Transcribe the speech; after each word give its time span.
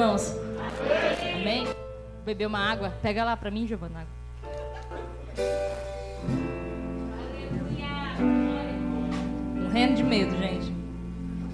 irmãos? 0.00 0.34
Amém? 1.34 1.68
Beber 2.24 2.46
uma 2.46 2.58
água. 2.58 2.92
Pega 3.02 3.22
lá 3.22 3.36
para 3.36 3.50
mim, 3.50 3.66
Giovana. 3.66 4.06
Morrendo 9.62 9.94
de 9.94 10.02
medo, 10.02 10.36
gente. 10.38 10.74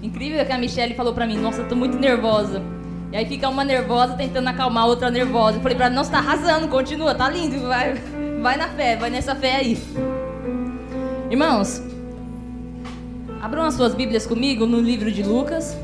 Incrível 0.01 0.45
que 0.45 0.51
a 0.51 0.57
Michelle 0.57 0.95
falou 0.95 1.13
pra 1.13 1.27
mim, 1.27 1.37
nossa, 1.37 1.63
tô 1.65 1.75
muito 1.75 1.97
nervosa. 1.97 2.61
E 3.11 3.17
aí 3.17 3.25
fica 3.25 3.49
uma 3.49 3.63
nervosa 3.63 4.15
tentando 4.15 4.47
acalmar 4.47 4.83
a 4.83 4.87
outra 4.87 5.11
nervosa. 5.11 5.57
Eu 5.57 5.61
falei 5.61 5.75
pra 5.75 5.87
ela, 5.87 5.95
não, 5.95 6.05
tá 6.05 6.19
arrasando, 6.19 6.67
continua, 6.67 7.13
tá 7.13 7.29
lindo, 7.29 7.59
vai, 7.67 7.95
vai 8.41 8.57
na 8.57 8.69
fé, 8.69 8.95
vai 8.95 9.09
nessa 9.09 9.35
fé 9.35 9.57
aí. 9.57 9.77
Irmãos, 11.29 11.81
abram 13.41 13.63
as 13.63 13.73
suas 13.73 13.93
Bíblias 13.93 14.25
comigo 14.25 14.65
no 14.65 14.79
livro 14.79 15.11
de 15.11 15.23
Lucas. 15.23 15.77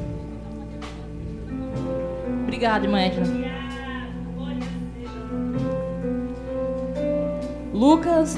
Obrigada, 2.64 2.86
irmã 2.86 3.00
Edna. 3.02 3.26
Lucas, 7.74 8.38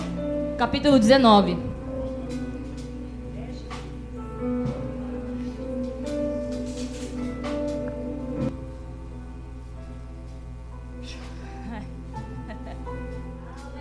capítulo 0.57 0.97
19. 0.97 1.55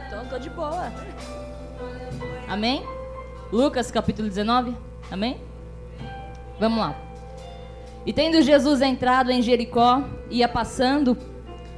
Então, 0.06 0.26
tô 0.28 0.38
de 0.38 0.50
boa. 0.50 0.92
Amém? 2.50 2.84
Lucas, 3.50 3.90
capítulo 3.90 4.28
19. 4.28 4.76
Amém? 5.10 5.40
Vamos 6.60 6.80
lá. 6.80 7.13
E 8.06 8.12
tendo 8.12 8.42
Jesus 8.42 8.82
entrado 8.82 9.30
em 9.30 9.40
Jericó, 9.40 10.02
ia 10.30 10.46
passando, 10.46 11.16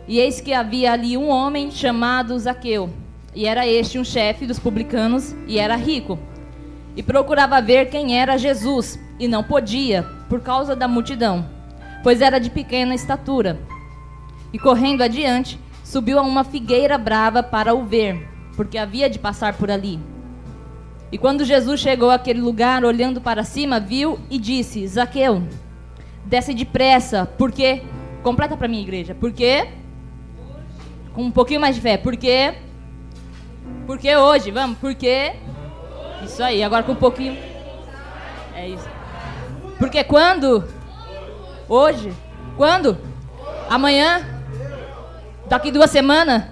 e 0.09 0.19
eis 0.19 0.41
que 0.41 0.53
havia 0.53 0.93
ali 0.93 1.17
um 1.17 1.29
homem 1.29 1.71
chamado 1.71 2.39
Zaqueu, 2.39 2.91
e 3.35 3.47
era 3.47 3.67
este 3.67 3.99
um 3.99 4.05
chefe 4.05 4.47
dos 4.47 4.59
publicanos, 4.59 5.35
e 5.47 5.59
era 5.59 5.77
rico. 5.77 6.19
E 6.97 7.03
procurava 7.03 7.61
ver 7.61 7.91
quem 7.91 8.19
era 8.19 8.37
Jesus, 8.37 8.99
e 9.21 9.29
não 9.29 9.45
podia, 9.45 10.03
por 10.29 10.41
causa 10.41 10.75
da 10.75 10.89
multidão, 10.89 11.47
pois 12.03 12.21
era 12.21 12.41
de 12.41 12.51
pequena 12.51 12.95
estatura. 12.95 13.61
E 14.53 14.59
correndo 14.59 15.03
adiante, 15.03 15.61
subiu 15.85 16.19
a 16.19 16.23
uma 16.23 16.43
figueira 16.43 16.99
brava 16.99 17.43
para 17.43 17.75
o 17.75 17.85
ver, 17.85 18.29
porque 18.57 18.79
havia 18.79 19.09
de 19.09 19.19
passar 19.19 19.55
por 19.55 19.71
ali. 19.71 20.01
E 21.13 21.19
quando 21.19 21.45
Jesus 21.45 21.79
chegou 21.79 22.11
àquele 22.11 22.41
lugar, 22.41 22.85
olhando 22.85 23.21
para 23.21 23.45
cima, 23.45 23.79
viu 23.79 24.19
e 24.29 24.39
disse: 24.39 24.87
Zaqueu, 24.89 25.43
desce 26.27 26.53
depressa, 26.53 27.29
porque. 27.39 27.83
Completa 28.23 28.57
para 28.57 28.69
mim, 28.69 28.83
igreja. 28.83 29.15
Porque. 29.15 29.69
Com 31.15 31.23
um 31.23 31.31
pouquinho 31.31 31.61
mais 31.61 31.77
de 31.77 31.81
fé. 31.81 31.97
Porque. 31.97 32.55
Porque 33.87 34.15
hoje, 34.17 34.51
vamos? 34.51 34.77
Porque. 34.79 35.33
Isso 36.25 36.43
aí, 36.43 36.63
agora 36.63 36.83
com 36.83 36.93
um 36.93 36.97
pouquinho. 36.97 37.39
É 38.55 38.69
isso. 38.69 38.89
Porque 39.79 40.03
quando? 40.03 40.65
Hoje. 41.69 42.13
Quando? 42.57 42.99
Amanhã? 43.69 44.27
Daqui 45.47 45.71
duas 45.71 45.91
semanas? 45.91 46.45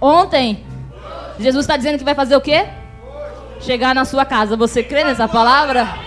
Ontem? 0.00 0.64
Jesus 1.38 1.64
está 1.64 1.76
dizendo 1.76 1.98
que 1.98 2.04
vai 2.04 2.14
fazer 2.14 2.34
o 2.34 2.40
quê? 2.40 2.66
Chegar 3.60 3.94
na 3.94 4.04
sua 4.04 4.24
casa. 4.24 4.56
Você 4.56 4.82
crê 4.82 5.04
nessa 5.04 5.28
palavra? 5.28 6.05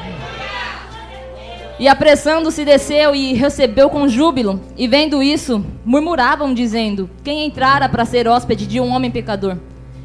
E 1.80 1.88
apressando-se 1.88 2.66
desceu 2.66 3.16
e 3.16 3.34
recebeu 3.34 3.90
com 3.90 4.06
júbilo. 4.06 4.62
E 4.76 4.86
vendo 4.86 5.24
isso, 5.24 5.66
murmuravam, 5.86 6.54
dizendo: 6.54 7.10
Quem 7.24 7.46
entrara 7.46 7.88
para 7.88 8.04
ser 8.04 8.28
hóspede 8.28 8.68
de 8.68 8.82
um 8.82 8.90
homem 8.90 9.10
pecador? 9.10 9.58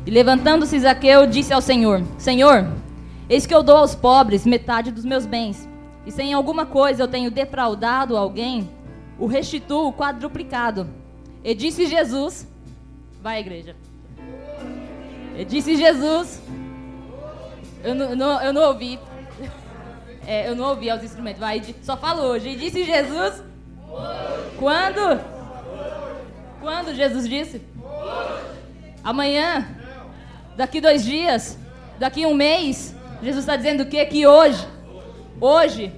E 0.06 0.10
levantando-se 0.10 0.78
Zaqueu, 0.78 1.26
disse 1.26 1.52
ao 1.52 1.60
Senhor: 1.60 2.04
Senhor, 2.16 2.68
eis 3.28 3.44
que 3.44 3.54
eu 3.54 3.62
dou 3.62 3.78
aos 3.78 3.94
pobres 3.94 4.46
metade 4.46 4.92
dos 4.92 5.04
meus 5.04 5.26
bens. 5.26 5.68
E 6.06 6.12
se 6.12 6.22
em 6.22 6.32
alguma 6.32 6.64
coisa 6.64 7.02
eu 7.02 7.08
tenho 7.08 7.30
defraudado 7.30 8.16
alguém, 8.16 8.70
o 9.18 9.26
restituo 9.26 9.92
quadruplicado. 9.92 10.86
E 11.42 11.56
disse 11.56 11.86
Jesus: 11.86 12.46
Vai, 13.20 13.40
igreja. 13.40 13.74
E 15.36 15.44
disse 15.44 15.74
Jesus: 15.74 16.40
Eu 17.82 17.96
não, 17.96 18.40
eu 18.40 18.52
não 18.52 18.62
ouvi. 18.68 18.96
É, 20.26 20.48
eu 20.48 20.56
não 20.56 20.68
ouvi 20.70 20.90
aos 20.90 21.02
instrumentos. 21.02 21.40
Vai, 21.40 21.62
só 21.82 21.96
falo 21.96 22.22
hoje. 22.22 22.50
E 22.50 22.56
disse 22.56 22.84
Jesus: 22.84 23.42
Quando? 24.58 25.20
Quando 26.60 26.94
Jesus 26.94 27.28
disse? 27.28 27.62
Amanhã? 29.02 29.66
Daqui 30.56 30.80
dois 30.80 31.04
dias? 31.04 31.58
Daqui 31.98 32.24
um 32.24 32.34
mês? 32.34 32.94
Jesus 33.22 33.44
está 33.44 33.56
dizendo 33.56 33.82
o 33.82 33.86
quê? 33.86 34.04
Que 34.06 34.26
hoje? 34.26 34.66
Hoje? 35.40 35.92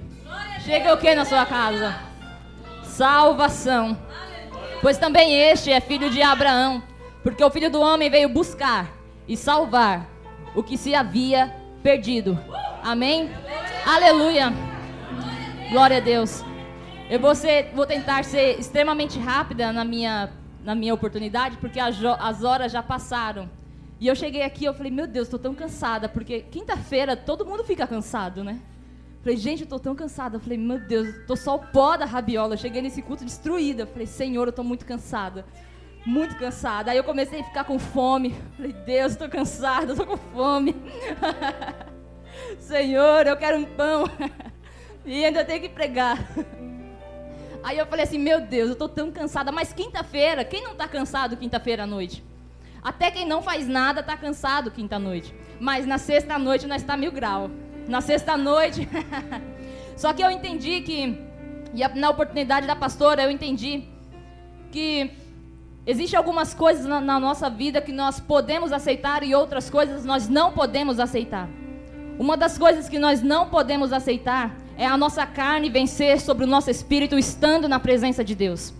Chega 0.63 0.93
o 0.93 0.97
que 0.97 1.15
na 1.15 1.23
sua 1.23 1.45
casa? 1.45 1.95
Salvação. 2.83 3.97
Pois 4.81 4.97
também 4.97 5.33
este 5.33 5.71
é 5.71 5.79
filho 5.79 6.09
de 6.09 6.21
Abraão, 6.21 6.83
porque 7.23 7.43
o 7.43 7.49
filho 7.49 7.71
do 7.71 7.79
homem 7.79 8.09
veio 8.09 8.29
buscar 8.29 8.91
e 9.27 9.35
salvar 9.37 10.05
o 10.55 10.61
que 10.61 10.77
se 10.77 10.93
havia 10.93 11.53
perdido. 11.81 12.37
Amém? 12.87 13.29
Aleluia. 13.85 14.53
Glória 15.69 15.97
a 15.97 15.99
Deus. 15.99 16.41
Eu 17.09 17.19
vou, 17.19 17.35
ser- 17.35 17.69
vou 17.75 17.85
tentar 17.85 18.23
ser 18.23 18.57
extremamente 18.57 19.19
rápida 19.19 19.73
na 19.73 19.83
minha, 19.83 20.31
na 20.63 20.73
minha 20.73 20.93
oportunidade, 20.93 21.57
porque 21.57 21.81
as, 21.81 22.01
horas 22.45 22.71
já 22.71 22.81
passaram. 22.81 23.49
E 23.99 24.07
eu 24.07 24.15
cheguei 24.15 24.41
aqui 24.41 24.63
eu 24.63 24.73
falei, 24.73 24.89
meu 24.89 25.05
Deus, 25.05 25.27
estou 25.27 25.37
tão 25.37 25.53
cansada, 25.53 26.07
porque 26.07 26.43
quinta-feira 26.43 27.17
todo 27.17 27.45
mundo 27.45 27.61
fica 27.61 27.85
cansado, 27.85 28.41
né? 28.41 28.57
Falei, 29.21 29.35
gente, 29.35 29.63
eu 29.63 29.67
tô 29.67 29.79
tão 29.79 29.93
cansada. 29.93 30.37
Eu 30.37 30.39
falei, 30.39 30.57
meu 30.57 30.79
Deus, 30.79 31.09
tô 31.27 31.35
só 31.35 31.55
o 31.55 31.59
pó 31.59 31.97
da 31.97 32.05
rabiola. 32.05 32.53
Eu 32.53 32.57
cheguei 32.57 32.81
nesse 32.81 33.01
culto 33.01 33.25
destruída. 33.25 33.81
Eu 33.81 33.87
falei, 33.87 34.07
Senhor, 34.07 34.47
eu 34.47 34.53
tô 34.53 34.63
muito 34.63 34.85
cansada. 34.85 35.45
Muito 36.05 36.37
cansada. 36.37 36.91
Aí 36.91 36.97
eu 36.97 37.03
comecei 37.03 37.41
a 37.41 37.43
ficar 37.43 37.65
com 37.65 37.77
fome. 37.77 38.33
Falei, 38.55 38.71
Deus, 38.71 39.17
tô 39.17 39.27
cansada, 39.27 39.93
tô 39.93 40.05
com 40.05 40.15
fome. 40.15 40.73
Senhor, 42.59 43.25
eu 43.27 43.37
quero 43.37 43.57
um 43.57 43.65
pão. 43.65 44.09
e 45.05 45.23
ainda 45.23 45.45
tenho 45.45 45.61
que 45.61 45.69
pregar. 45.69 46.17
Aí 47.63 47.77
eu 47.77 47.85
falei 47.85 48.05
assim, 48.05 48.17
meu 48.17 48.41
Deus, 48.41 48.69
eu 48.69 48.75
tô 48.75 48.87
tão 48.87 49.11
cansada. 49.11 49.51
Mas 49.51 49.73
quinta-feira, 49.73 50.43
quem 50.43 50.63
não 50.63 50.75
tá 50.75 50.87
cansado 50.87 51.37
quinta-feira 51.37 51.83
à 51.83 51.87
noite? 51.87 52.23
Até 52.81 53.11
quem 53.11 53.27
não 53.27 53.41
faz 53.41 53.67
nada 53.67 54.03
tá 54.03 54.15
cansado 54.15 54.71
quinta-noite. 54.71 55.33
Mas 55.59 55.85
na 55.85 55.97
sexta-noite 55.97 56.67
nós 56.67 56.81
está 56.81 56.95
mil 56.95 57.11
grau. 57.11 57.49
Na 57.87 58.01
sexta-noite. 58.01 58.87
Só 59.97 60.13
que 60.13 60.21
eu 60.21 60.29
entendi 60.29 60.81
que, 60.81 61.19
e 61.73 61.87
na 61.95 62.09
oportunidade 62.09 62.67
da 62.67 62.75
pastora, 62.75 63.23
eu 63.23 63.31
entendi 63.31 63.85
que 64.71 65.11
Existem 65.87 66.17
algumas 66.17 66.53
coisas 66.53 66.85
na, 66.85 66.99
na 66.99 67.17
nossa 67.17 67.49
vida 67.49 67.79
que 67.79 67.93
nós 67.93 68.19
podemos 68.19 68.73
aceitar 68.73 69.23
e 69.23 69.33
outras 69.33 69.69
coisas 69.69 70.03
nós 70.03 70.27
não 70.27 70.51
podemos 70.51 70.99
aceitar. 70.99 71.47
Uma 72.19 72.35
das 72.35 72.57
coisas 72.57 72.89
que 72.89 72.97
nós 72.97 73.21
não 73.21 73.47
podemos 73.47 73.93
aceitar 73.93 74.55
é 74.75 74.87
a 74.87 74.97
nossa 74.97 75.23
carne 75.25 75.69
vencer 75.69 76.19
sobre 76.19 76.45
o 76.45 76.47
nosso 76.47 76.71
espírito 76.71 77.17
estando 77.17 77.69
na 77.69 77.79
presença 77.79 78.23
de 78.23 78.33
Deus. 78.33 78.73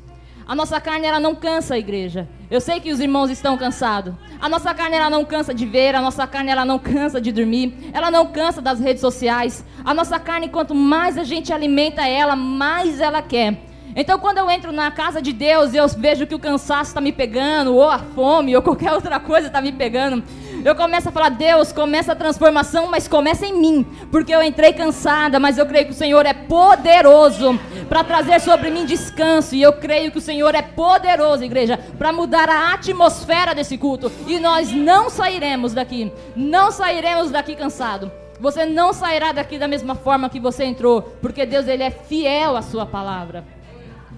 A 0.47 0.55
nossa 0.55 0.81
carne 0.81 1.05
ela 1.05 1.19
não 1.19 1.35
cansa, 1.35 1.77
igreja. 1.77 2.27
Eu 2.49 2.59
sei 2.59 2.79
que 2.79 2.91
os 2.91 2.99
irmãos 2.99 3.29
estão 3.29 3.55
cansados. 3.55 4.15
A 4.41 4.49
nossa 4.49 4.73
carne 4.73 4.95
ela 4.95 5.09
não 5.09 5.23
cansa 5.23 5.53
de 5.53 5.67
ver, 5.67 5.93
a 5.93 6.01
nossa 6.01 6.25
carne 6.25 6.49
ela 6.49 6.65
não 6.65 6.79
cansa 6.79 7.21
de 7.21 7.31
dormir, 7.31 7.91
ela 7.93 8.09
não 8.09 8.25
cansa 8.25 8.59
das 8.59 8.79
redes 8.79 9.01
sociais. 9.01 9.63
A 9.85 9.93
nossa 9.93 10.17
carne 10.17 10.49
quanto 10.49 10.73
mais 10.73 11.15
a 11.15 11.23
gente 11.23 11.53
alimenta 11.53 12.07
ela, 12.07 12.35
mais 12.35 12.99
ela 12.99 13.21
quer. 13.21 13.67
Então, 13.95 14.19
quando 14.19 14.37
eu 14.37 14.49
entro 14.49 14.71
na 14.71 14.91
casa 14.91 15.21
de 15.21 15.33
Deus 15.33 15.73
e 15.73 15.77
eu 15.77 15.87
vejo 15.87 16.27
que 16.27 16.35
o 16.35 16.39
cansaço 16.39 16.91
está 16.91 17.01
me 17.01 17.11
pegando, 17.11 17.73
ou 17.75 17.89
a 17.89 17.99
fome, 17.99 18.55
ou 18.55 18.61
qualquer 18.61 18.93
outra 18.93 19.19
coisa 19.19 19.47
está 19.47 19.59
me 19.59 19.71
pegando, 19.71 20.23
eu 20.63 20.75
começo 20.75 21.09
a 21.09 21.11
falar: 21.11 21.29
Deus, 21.29 21.71
começa 21.71 22.11
a 22.11 22.15
transformação, 22.15 22.87
mas 22.87 23.07
começa 23.07 23.45
em 23.45 23.53
mim, 23.59 23.85
porque 24.11 24.33
eu 24.33 24.41
entrei 24.41 24.73
cansada, 24.73 25.39
mas 25.39 25.57
eu 25.57 25.65
creio 25.65 25.85
que 25.85 25.91
o 25.91 25.95
Senhor 25.95 26.25
é 26.25 26.33
poderoso 26.33 27.59
para 27.89 28.03
trazer 28.03 28.39
sobre 28.41 28.69
mim 28.69 28.85
descanso, 28.85 29.55
e 29.55 29.61
eu 29.61 29.73
creio 29.73 30.11
que 30.11 30.17
o 30.17 30.21
Senhor 30.21 30.53
é 30.55 30.61
poderoso, 30.61 31.43
igreja, 31.43 31.77
para 31.97 32.11
mudar 32.11 32.49
a 32.49 32.73
atmosfera 32.73 33.55
desse 33.55 33.77
culto, 33.77 34.11
e 34.27 34.39
nós 34.39 34.71
não 34.71 35.09
sairemos 35.09 35.73
daqui, 35.73 36.11
não 36.35 36.71
sairemos 36.71 37.31
daqui 37.31 37.55
cansado. 37.55 38.11
Você 38.39 38.65
não 38.65 38.93
sairá 38.93 39.31
daqui 39.31 39.57
da 39.57 39.67
mesma 39.67 39.95
forma 39.95 40.29
que 40.29 40.39
você 40.39 40.63
entrou, 40.63 41.01
porque 41.21 41.45
Deus 41.45 41.67
ele 41.67 41.81
é 41.81 41.89
fiel 41.89 42.55
à 42.55 42.61
sua 42.61 42.85
palavra. 42.85 43.43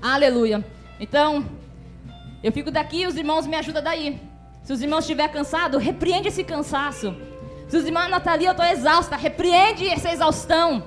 Aleluia. 0.02 0.64
Então, 1.00 1.46
eu 2.44 2.52
fico 2.52 2.70
daqui 2.70 3.02
e 3.02 3.08
os 3.08 3.16
irmãos 3.16 3.48
me 3.48 3.56
ajudam 3.56 3.82
daí. 3.82 4.20
Se 4.70 4.74
os 4.74 4.84
irmãos 4.84 5.00
estiverem 5.00 5.34
cansados, 5.34 5.82
repreende 5.82 6.28
esse 6.28 6.44
cansaço. 6.44 7.16
Se 7.68 7.76
os 7.76 7.86
irmãos, 7.86 8.08
Natalia, 8.08 8.50
eu 8.50 8.52
estou 8.52 8.64
exausta, 8.68 9.16
repreende 9.16 9.88
essa 9.88 10.12
exaustão. 10.12 10.84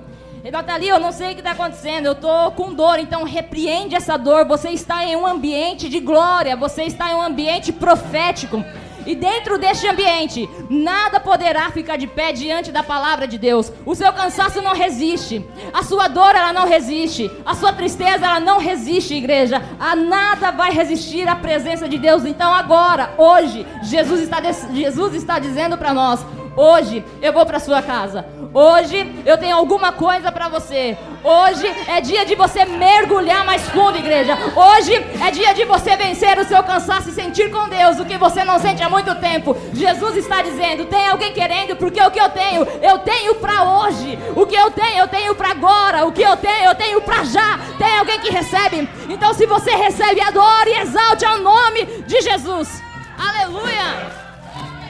Nathalie, 0.49 0.87
eu 0.87 1.01
não 1.01 1.11
sei 1.11 1.31
o 1.31 1.33
que 1.33 1.41
está 1.41 1.51
acontecendo, 1.51 2.05
eu 2.05 2.13
estou 2.13 2.53
com 2.53 2.73
dor, 2.73 2.97
então 2.97 3.25
repreende 3.25 3.93
essa 3.93 4.15
dor. 4.15 4.45
Você 4.45 4.69
está 4.69 5.03
em 5.03 5.17
um 5.17 5.27
ambiente 5.27 5.89
de 5.89 5.99
glória, 5.99 6.55
você 6.55 6.83
está 6.83 7.11
em 7.11 7.15
um 7.15 7.21
ambiente 7.21 7.73
profético. 7.73 8.63
E 9.05 9.15
dentro 9.15 9.57
deste 9.57 9.87
ambiente, 9.87 10.49
nada 10.69 11.19
poderá 11.19 11.69
ficar 11.71 11.97
de 11.97 12.07
pé 12.07 12.31
diante 12.31 12.71
da 12.71 12.83
palavra 12.83 13.27
de 13.27 13.37
Deus. 13.37 13.71
O 13.85 13.95
seu 13.95 14.11
cansaço 14.13 14.61
não 14.61 14.73
resiste. 14.73 15.45
A 15.73 15.83
sua 15.83 16.07
dor, 16.07 16.35
ela 16.35 16.53
não 16.53 16.67
resiste. 16.67 17.29
A 17.45 17.53
sua 17.55 17.73
tristeza, 17.73 18.25
ela 18.25 18.39
não 18.39 18.59
resiste, 18.59 19.13
igreja. 19.13 19.61
A 19.79 19.95
nada 19.95 20.51
vai 20.51 20.71
resistir 20.71 21.27
à 21.27 21.35
presença 21.35 21.87
de 21.87 21.97
Deus. 21.97 22.25
Então 22.25 22.53
agora, 22.53 23.13
hoje, 23.17 23.65
Jesus 23.83 24.21
está, 24.21 24.41
Jesus 24.71 25.13
está 25.15 25.39
dizendo 25.39 25.77
para 25.77 25.93
nós: 25.93 26.25
Hoje 26.55 27.03
eu 27.21 27.33
vou 27.33 27.45
para 27.45 27.59
sua 27.59 27.81
casa. 27.81 28.25
Hoje 28.53 29.23
eu 29.25 29.37
tenho 29.37 29.55
alguma 29.55 29.91
coisa 29.91 30.31
para 30.31 30.47
você. 30.47 30.95
Hoje 31.23 31.65
é 31.87 31.99
dia 31.99 32.25
de 32.25 32.35
você 32.35 32.63
mergulhar 32.65 33.43
mais 33.43 33.63
fundo, 33.69 33.97
igreja. 33.97 34.37
Hoje 34.55 34.93
é 35.25 35.31
dia 35.31 35.53
de 35.53 35.65
você 35.65 35.95
vencer 35.95 36.37
o 36.37 36.45
seu 36.45 36.61
cansaço 36.61 37.09
e 37.09 37.13
sentir 37.13 37.49
com 37.49 37.67
Deus 37.67 37.99
o 37.99 38.05
que 38.05 38.17
você 38.17 38.43
não 38.43 38.59
sente 38.59 38.83
há 38.83 38.89
muito 38.89 39.15
tempo. 39.15 39.57
Jesus 39.73 40.17
está 40.17 40.43
dizendo: 40.43 40.85
tem 40.85 41.07
alguém 41.07 41.33
querendo, 41.33 41.75
porque 41.75 42.01
o 42.01 42.11
que 42.11 42.19
eu 42.19 42.29
tenho, 42.29 42.67
eu 42.81 42.99
tenho 42.99 43.35
para 43.35 43.63
hoje. 43.63 44.19
O 44.35 44.45
que 44.45 44.55
eu 44.55 44.69
tenho, 44.69 44.99
eu 44.99 45.07
tenho 45.07 45.33
para 45.33 45.49
agora. 45.51 46.05
O 46.05 46.11
que 46.11 46.21
eu 46.21 46.37
tenho, 46.37 46.65
eu 46.65 46.75
tenho 46.75 47.01
para 47.01 47.23
já. 47.23 47.59
Tem 47.79 47.97
alguém 47.97 48.19
que 48.19 48.29
recebe? 48.29 48.87
Então, 49.09 49.33
se 49.33 49.47
você 49.47 49.71
recebe, 49.71 50.21
adore 50.21 50.69
e 50.69 50.79
exalte 50.81 51.25
ao 51.25 51.39
nome 51.39 51.85
de 52.05 52.21
Jesus. 52.21 52.83
Aleluia! 53.17 54.11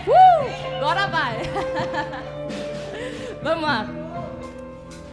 Uh, 0.06 0.63
agora 0.84 1.08
vai. 1.08 1.38
Vamos 3.42 3.64
lá. 3.64 3.88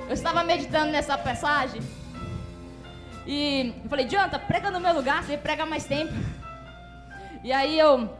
Eu 0.09 0.15
estava 0.15 0.43
meditando 0.43 0.91
nessa 0.91 1.17
passagem. 1.17 1.81
E 3.25 3.73
eu 3.85 3.89
falei, 3.89 4.07
Jonathan, 4.07 4.41
prega 4.41 4.69
no 4.73 4.81
meu 4.81 4.93
lugar, 4.93 5.23
você 5.23 5.37
prega 5.37 5.65
mais 5.65 5.85
tempo. 5.85 6.13
E 7.45 7.53
aí 7.53 7.79
eu 7.79 8.11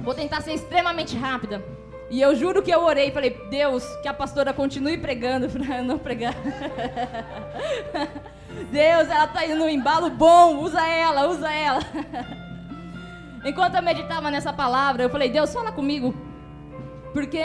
vou 0.00 0.14
tentar 0.14 0.40
ser 0.40 0.54
extremamente 0.54 1.16
rápida. 1.16 1.62
E 2.10 2.20
eu 2.20 2.34
juro 2.34 2.60
que 2.60 2.72
eu 2.72 2.82
orei 2.82 3.12
falei, 3.12 3.30
Deus, 3.50 3.84
que 4.02 4.08
a 4.08 4.14
pastora 4.14 4.52
continue 4.52 4.98
pregando 4.98 5.48
para 5.62 5.78
eu 5.78 5.84
não 5.84 5.98
pregar. 5.98 6.34
Deus, 8.72 9.08
ela 9.08 9.26
está 9.26 9.46
indo 9.46 9.56
no 9.56 9.68
embalo 9.68 10.10
bom, 10.10 10.56
usa 10.56 10.84
ela, 10.84 11.28
usa 11.28 11.52
ela. 11.52 11.80
Enquanto 13.44 13.76
eu 13.76 13.82
meditava 13.82 14.28
nessa 14.28 14.52
palavra, 14.52 15.04
eu 15.04 15.10
falei: 15.10 15.28
Deus, 15.28 15.52
fala 15.52 15.70
comigo. 15.70 16.26
Porque 17.16 17.40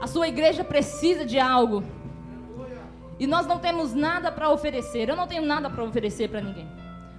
a 0.00 0.06
sua 0.06 0.28
igreja 0.28 0.64
precisa 0.64 1.26
de 1.26 1.38
algo. 1.38 1.84
E 3.20 3.26
nós 3.26 3.46
não 3.46 3.58
temos 3.58 3.92
nada 3.92 4.32
para 4.32 4.48
oferecer. 4.48 5.10
Eu 5.10 5.14
não 5.14 5.26
tenho 5.26 5.44
nada 5.44 5.68
para 5.68 5.84
oferecer 5.84 6.30
para 6.30 6.40
ninguém. 6.40 6.66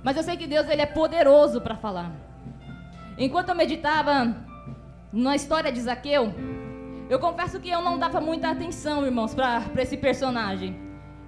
Mas 0.03 0.17
eu 0.17 0.23
sei 0.23 0.35
que 0.35 0.47
Deus 0.47 0.67
ele 0.67 0.81
é 0.81 0.87
poderoso 0.87 1.61
para 1.61 1.75
falar. 1.75 2.11
Enquanto 3.19 3.49
eu 3.49 3.55
meditava 3.55 4.35
na 5.13 5.35
história 5.35 5.71
de 5.71 5.79
Zaqueu, 5.79 6.33
eu 7.07 7.19
confesso 7.19 7.59
que 7.59 7.69
eu 7.69 7.83
não 7.83 7.99
dava 7.99 8.19
muita 8.19 8.49
atenção, 8.49 9.05
irmãos, 9.05 9.35
para 9.35 9.61
esse 9.77 9.95
personagem. 9.95 10.75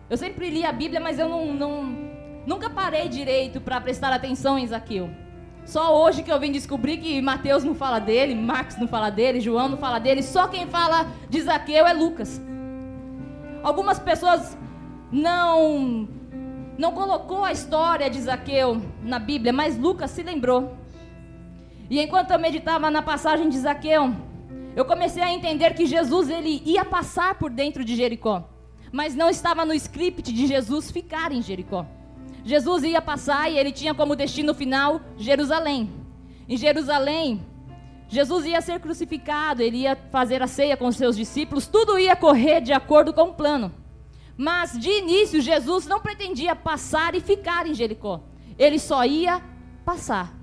Eu 0.10 0.18
sempre 0.18 0.50
li 0.50 0.66
a 0.66 0.72
Bíblia, 0.72 1.00
mas 1.00 1.20
eu 1.20 1.30
não, 1.30 1.54
não 1.54 1.84
nunca 2.48 2.68
parei 2.68 3.08
direito 3.08 3.62
para 3.62 3.80
prestar 3.80 4.12
atenção 4.12 4.58
em 4.58 4.66
Zaqueu. 4.66 5.08
Só 5.68 6.02
hoje 6.02 6.24
que 6.24 6.32
eu 6.32 6.40
vim 6.40 6.50
descobrir 6.50 6.96
que 6.96 7.22
Mateus 7.22 7.62
não 7.62 7.76
fala 7.76 8.00
dele, 8.00 8.34
Marcos 8.34 8.78
não 8.78 8.88
fala 8.88 9.10
dele, 9.10 9.42
João 9.42 9.68
não 9.68 9.78
fala 9.78 10.00
dele, 10.00 10.24
só 10.24 10.48
quem 10.48 10.66
fala 10.66 11.12
de 11.30 11.42
Zaqueu 11.42 11.86
é 11.86 11.92
Lucas. 11.92 12.42
Algumas 13.62 14.00
pessoas 14.00 14.58
não 15.12 16.08
não 16.78 16.94
colocou 16.94 17.44
a 17.44 17.52
história 17.52 18.10
de 18.10 18.22
Zaqueu 18.22 18.82
na 19.04 19.20
Bíblia, 19.20 19.52
mas 19.52 19.78
Lucas 19.78 20.12
se 20.12 20.24
lembrou. 20.24 20.78
E 21.90 22.00
enquanto 22.00 22.32
eu 22.32 22.40
meditava 22.40 22.90
na 22.90 23.02
passagem 23.02 23.50
de 23.50 23.60
Zaqueu, 23.60 24.14
eu 24.74 24.86
comecei 24.86 25.22
a 25.22 25.34
entender 25.34 25.74
que 25.74 25.86
Jesus 25.86 26.30
ele 26.30 26.62
ia 26.66 26.86
passar 26.86 27.36
por 27.36 27.50
dentro 27.50 27.84
de 27.84 27.94
Jericó, 27.94 28.48
mas 28.90 29.16
não 29.16 29.30
estava 29.30 29.66
no 29.66 29.74
script 29.74 30.32
de 30.32 30.48
Jesus 30.48 30.90
ficar 30.92 31.34
em 31.34 31.42
Jericó. 31.42 31.86
Jesus 32.48 32.84
ia 32.84 33.02
passar 33.02 33.52
e 33.52 33.58
ele 33.58 33.74
tinha 33.74 33.94
como 33.94 34.16
destino 34.16 34.54
final 34.54 35.02
Jerusalém. 35.18 35.92
Em 36.48 36.56
Jerusalém, 36.56 37.46
Jesus 38.08 38.46
ia 38.46 38.62
ser 38.62 38.80
crucificado, 38.80 39.62
ele 39.62 39.80
ia 39.80 39.98
fazer 40.10 40.42
a 40.42 40.48
ceia 40.48 40.78
com 40.78 40.90
seus 40.94 41.18
discípulos, 41.18 41.68
tudo 41.68 42.00
ia 42.00 42.16
correr 42.16 42.62
de 42.62 42.72
acordo 42.72 43.12
com 43.12 43.24
o 43.24 43.34
plano. 43.34 43.70
Mas 44.38 44.80
de 44.80 44.90
início, 44.90 45.42
Jesus 45.42 45.86
não 45.88 46.00
pretendia 46.00 46.56
passar 46.56 47.16
e 47.16 47.20
ficar 47.20 47.68
em 47.68 47.74
Jericó. 47.74 48.22
Ele 48.58 48.80
só 48.80 49.04
ia 49.04 49.42
passar. 49.84 50.34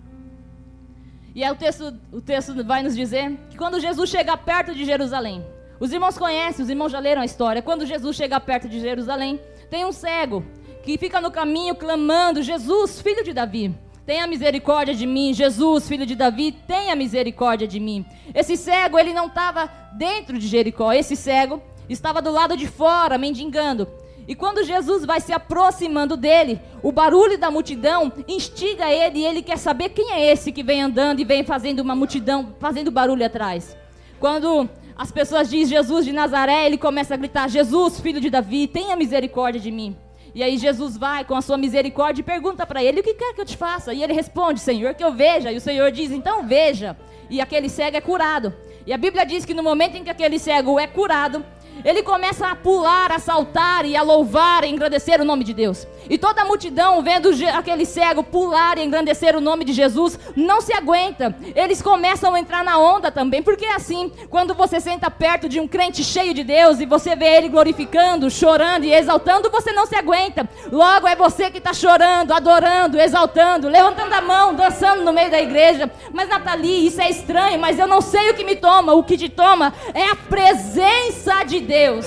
E 1.35 1.43
aí 1.43 1.51
o 1.51 1.57
texto, 1.57 1.97
o 2.13 2.21
texto 2.21 2.63
vai 2.67 2.83
nos 2.83 2.95
dizer 2.95 3.35
que 3.49 3.57
quando 3.57 3.81
Jesus 3.81 4.11
chega 4.11 4.37
perto 4.37 4.75
de 4.75 4.85
Jerusalém, 4.85 5.43
os 5.81 5.91
irmãos 5.91 6.19
conhecem, 6.19 6.63
os 6.63 6.69
irmãos 6.69 6.93
já 6.93 6.99
leram 6.99 7.23
a 7.23 7.25
história. 7.25 7.63
Quando 7.63 7.87
Jesus 7.87 8.15
chega 8.15 8.39
perto 8.39 8.69
de 8.69 8.79
Jerusalém, 8.79 9.41
tem 9.71 9.87
um 9.87 9.93
cego 9.93 10.45
que 10.85 10.99
fica 10.99 11.21
no 11.21 11.31
caminho 11.31 11.75
clamando: 11.75 12.43
Jesus, 12.43 13.01
filho 13.01 13.25
de 13.25 13.33
Davi, 13.33 13.75
tenha 14.07 14.27
misericórdia 14.27 14.95
de 14.95 15.07
mim. 15.07 15.33
Jesus, 15.33 15.89
filho 15.89 16.07
de 16.07 16.15
Davi, 16.15 16.53
tenha 16.53 16.95
misericórdia 16.95 17.67
de 17.67 17.81
mim. 17.81 18.05
Esse 18.35 18.57
cego, 18.57 18.99
ele 18.99 19.15
não 19.15 19.27
estava 19.27 19.67
dentro 19.95 20.39
de 20.39 20.47
Jericó, 20.47 20.93
esse 20.93 21.17
cego 21.17 21.63
estava 21.89 22.21
do 22.21 22.31
lado 22.31 22.57
de 22.57 22.67
fora, 22.67 23.19
mendigando. 23.19 23.89
E 24.27 24.35
quando 24.35 24.65
Jesus 24.65 25.05
vai 25.05 25.21
se 25.21 25.33
aproximando 25.33 26.17
dele, 26.17 26.59
o 26.83 26.91
barulho 26.91 27.37
da 27.37 27.51
multidão 27.51 28.11
instiga 28.27 28.91
ele 28.91 29.19
e 29.19 29.27
ele 29.27 29.43
quer 29.43 29.59
saber 29.59 29.91
quem 29.91 30.13
é 30.13 30.33
esse 30.33 30.51
que 30.51 30.63
vem 30.63 30.81
andando 30.81 31.21
e 31.21 31.25
vem 31.25 31.45
fazendo 31.45 31.81
uma 31.81 31.95
multidão, 31.95 32.55
fazendo 32.59 32.91
barulho 32.91 33.25
atrás. 33.25 33.77
Quando 34.19 34.69
as 34.97 35.13
pessoas 35.13 35.51
dizem 35.51 35.77
Jesus 35.77 36.07
de 36.07 36.13
Nazaré, 36.13 36.65
ele 36.65 36.79
começa 36.79 37.13
a 37.13 37.17
gritar: 37.19 37.49
Jesus, 37.49 38.01
filho 38.01 38.21
de 38.21 38.31
Davi, 38.31 38.67
tenha 38.67 38.97
misericórdia 38.97 39.61
de 39.61 39.71
mim. 39.71 39.95
E 40.35 40.43
aí 40.43 40.59
Jesus 40.59 40.97
vai 40.97 41.25
com 41.25 41.37
a 41.37 41.41
sua 41.41 41.57
misericórdia 41.57 42.21
e 42.21 42.25
pergunta 42.25 42.67
para 42.67 42.83
ele: 42.83 43.01
O 43.01 43.03
que 43.03 43.15
quer 43.15 43.35
que 43.35 43.41
eu 43.41 43.45
te 43.45 43.57
faça? 43.57 43.95
E 43.95 44.03
ele 44.03 44.13
responde: 44.13 44.59
Senhor, 44.59 44.95
que 44.95 45.05
eu 45.05 45.13
veja. 45.13 45.53
E 45.53 45.57
o 45.57 45.61
Senhor 45.61 45.91
diz: 45.93 46.11
Então 46.11 46.47
veja. 46.47 46.97
E 47.31 47.41
aquele 47.41 47.69
cego 47.69 47.97
é 47.97 48.01
curado. 48.01 48.53
E 48.87 48.93
a 48.93 48.99
Bíblia 48.99 49.25
diz 49.25 49.45
que 49.45 49.55
no 49.55 49.63
momento 49.63 49.97
em 49.97 50.05
que 50.05 50.11
aquele 50.11 50.39
cego 50.39 50.79
é 50.79 50.87
curado, 50.87 51.45
ele 51.85 52.03
começa 52.03 52.49
a 52.49 52.57
pular, 52.57 53.11
a 53.13 53.19
saltar 53.19 53.85
e 53.85 53.97
a 53.97 54.03
louvar 54.03 54.65
e 54.65 54.69
engrandecer 54.69 55.21
o 55.21 55.25
nome 55.25 55.45
de 55.45 55.55
Deus. 55.55 55.87
E 56.09 56.19
toda 56.19 56.43
a 56.43 56.45
multidão, 56.45 57.03
vendo 57.03 57.31
aquele 57.55 57.87
cego 57.87 58.23
pular 58.23 58.77
e 58.77 58.85
engrandecer 58.85 59.35
o 59.37 59.41
nome 59.41 59.65
de 59.65 59.73
Jesus, 59.73 60.19
não 60.37 60.61
se 60.61 60.73
aguenta. 60.73 61.35
Eles 61.55 61.81
começam 61.81 62.35
a 62.35 62.41
entrar 62.41 62.63
na 62.63 62.79
onda 62.79 63.11
também, 63.11 63.43
porque 63.43 63.65
é 63.65 63.75
assim, 63.75 64.13
quando 64.29 64.55
você 64.55 64.81
senta 64.81 65.11
perto 65.11 65.49
de 65.49 65.61
um 65.61 65.67
crente 65.67 66.05
cheio 66.05 66.35
de 66.35 66.45
Deus 66.45 66.81
e 66.81 66.87
você 66.87 67.17
vê 67.17 67.37
ele 67.37 67.49
glorificando, 67.49 68.31
chorando 68.31 68.85
e 68.85 68.93
exaltando, 68.93 69.51
você 69.51 69.73
não 69.73 69.87
se 69.87 69.97
aguenta. 69.97 70.49
Logo 70.71 71.09
é 71.09 71.17
você 71.17 71.51
que 71.51 71.59
está 71.59 71.73
chorando, 71.73 72.33
adorando, 72.33 73.01
exaltando, 73.01 73.69
levantando 73.69 74.13
a 74.13 74.21
mão, 74.21 74.55
dançando 74.55 75.03
no 75.03 75.13
meio 75.13 75.31
da 75.31 75.41
igreja. 75.41 75.91
Mas 76.13 76.29
Nathalie, 76.29 76.87
isso 76.87 77.01
é 77.01 77.09
estranho, 77.09 77.59
mas 77.59 77.79
eu 77.79 77.87
não 77.87 78.01
sei 78.01 78.31
o 78.31 78.35
que 78.35 78.45
me 78.45 78.57
toma. 78.57 78.93
O 78.93 79.03
que 79.03 79.17
te 79.17 79.29
toma 79.29 79.73
é 79.95 80.05
a 80.11 80.17
presença 80.17 81.45
de 81.45 81.61
Deus. 81.65 82.07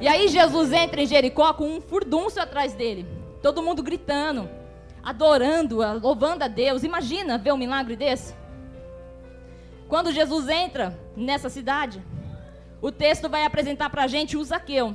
E 0.00 0.08
aí 0.08 0.28
Jesus 0.28 0.72
entra 0.72 1.02
em 1.02 1.06
Jericó 1.06 1.52
com 1.52 1.68
um 1.68 1.80
furdúncio 1.80 2.40
atrás 2.40 2.72
dele. 2.72 3.06
Todo 3.42 3.62
mundo 3.62 3.82
gritando, 3.82 4.48
adorando, 5.02 5.78
louvando 6.00 6.44
a 6.44 6.48
Deus. 6.48 6.84
Imagina 6.84 7.36
ver 7.38 7.52
um 7.52 7.58
milagre 7.58 7.96
desse. 7.96 8.34
Quando 9.88 10.12
Jesus 10.12 10.48
entra 10.48 10.98
nessa 11.16 11.48
cidade, 11.48 12.02
o 12.80 12.92
texto 12.92 13.28
vai 13.28 13.44
apresentar 13.44 13.90
para 13.90 14.04
a 14.04 14.06
gente 14.06 14.36
o 14.36 14.44
Zaqueu. 14.44 14.94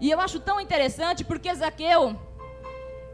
E 0.00 0.10
eu 0.10 0.20
acho 0.20 0.38
tão 0.38 0.60
interessante 0.60 1.24
porque 1.24 1.52
Zaqueu, 1.54 2.14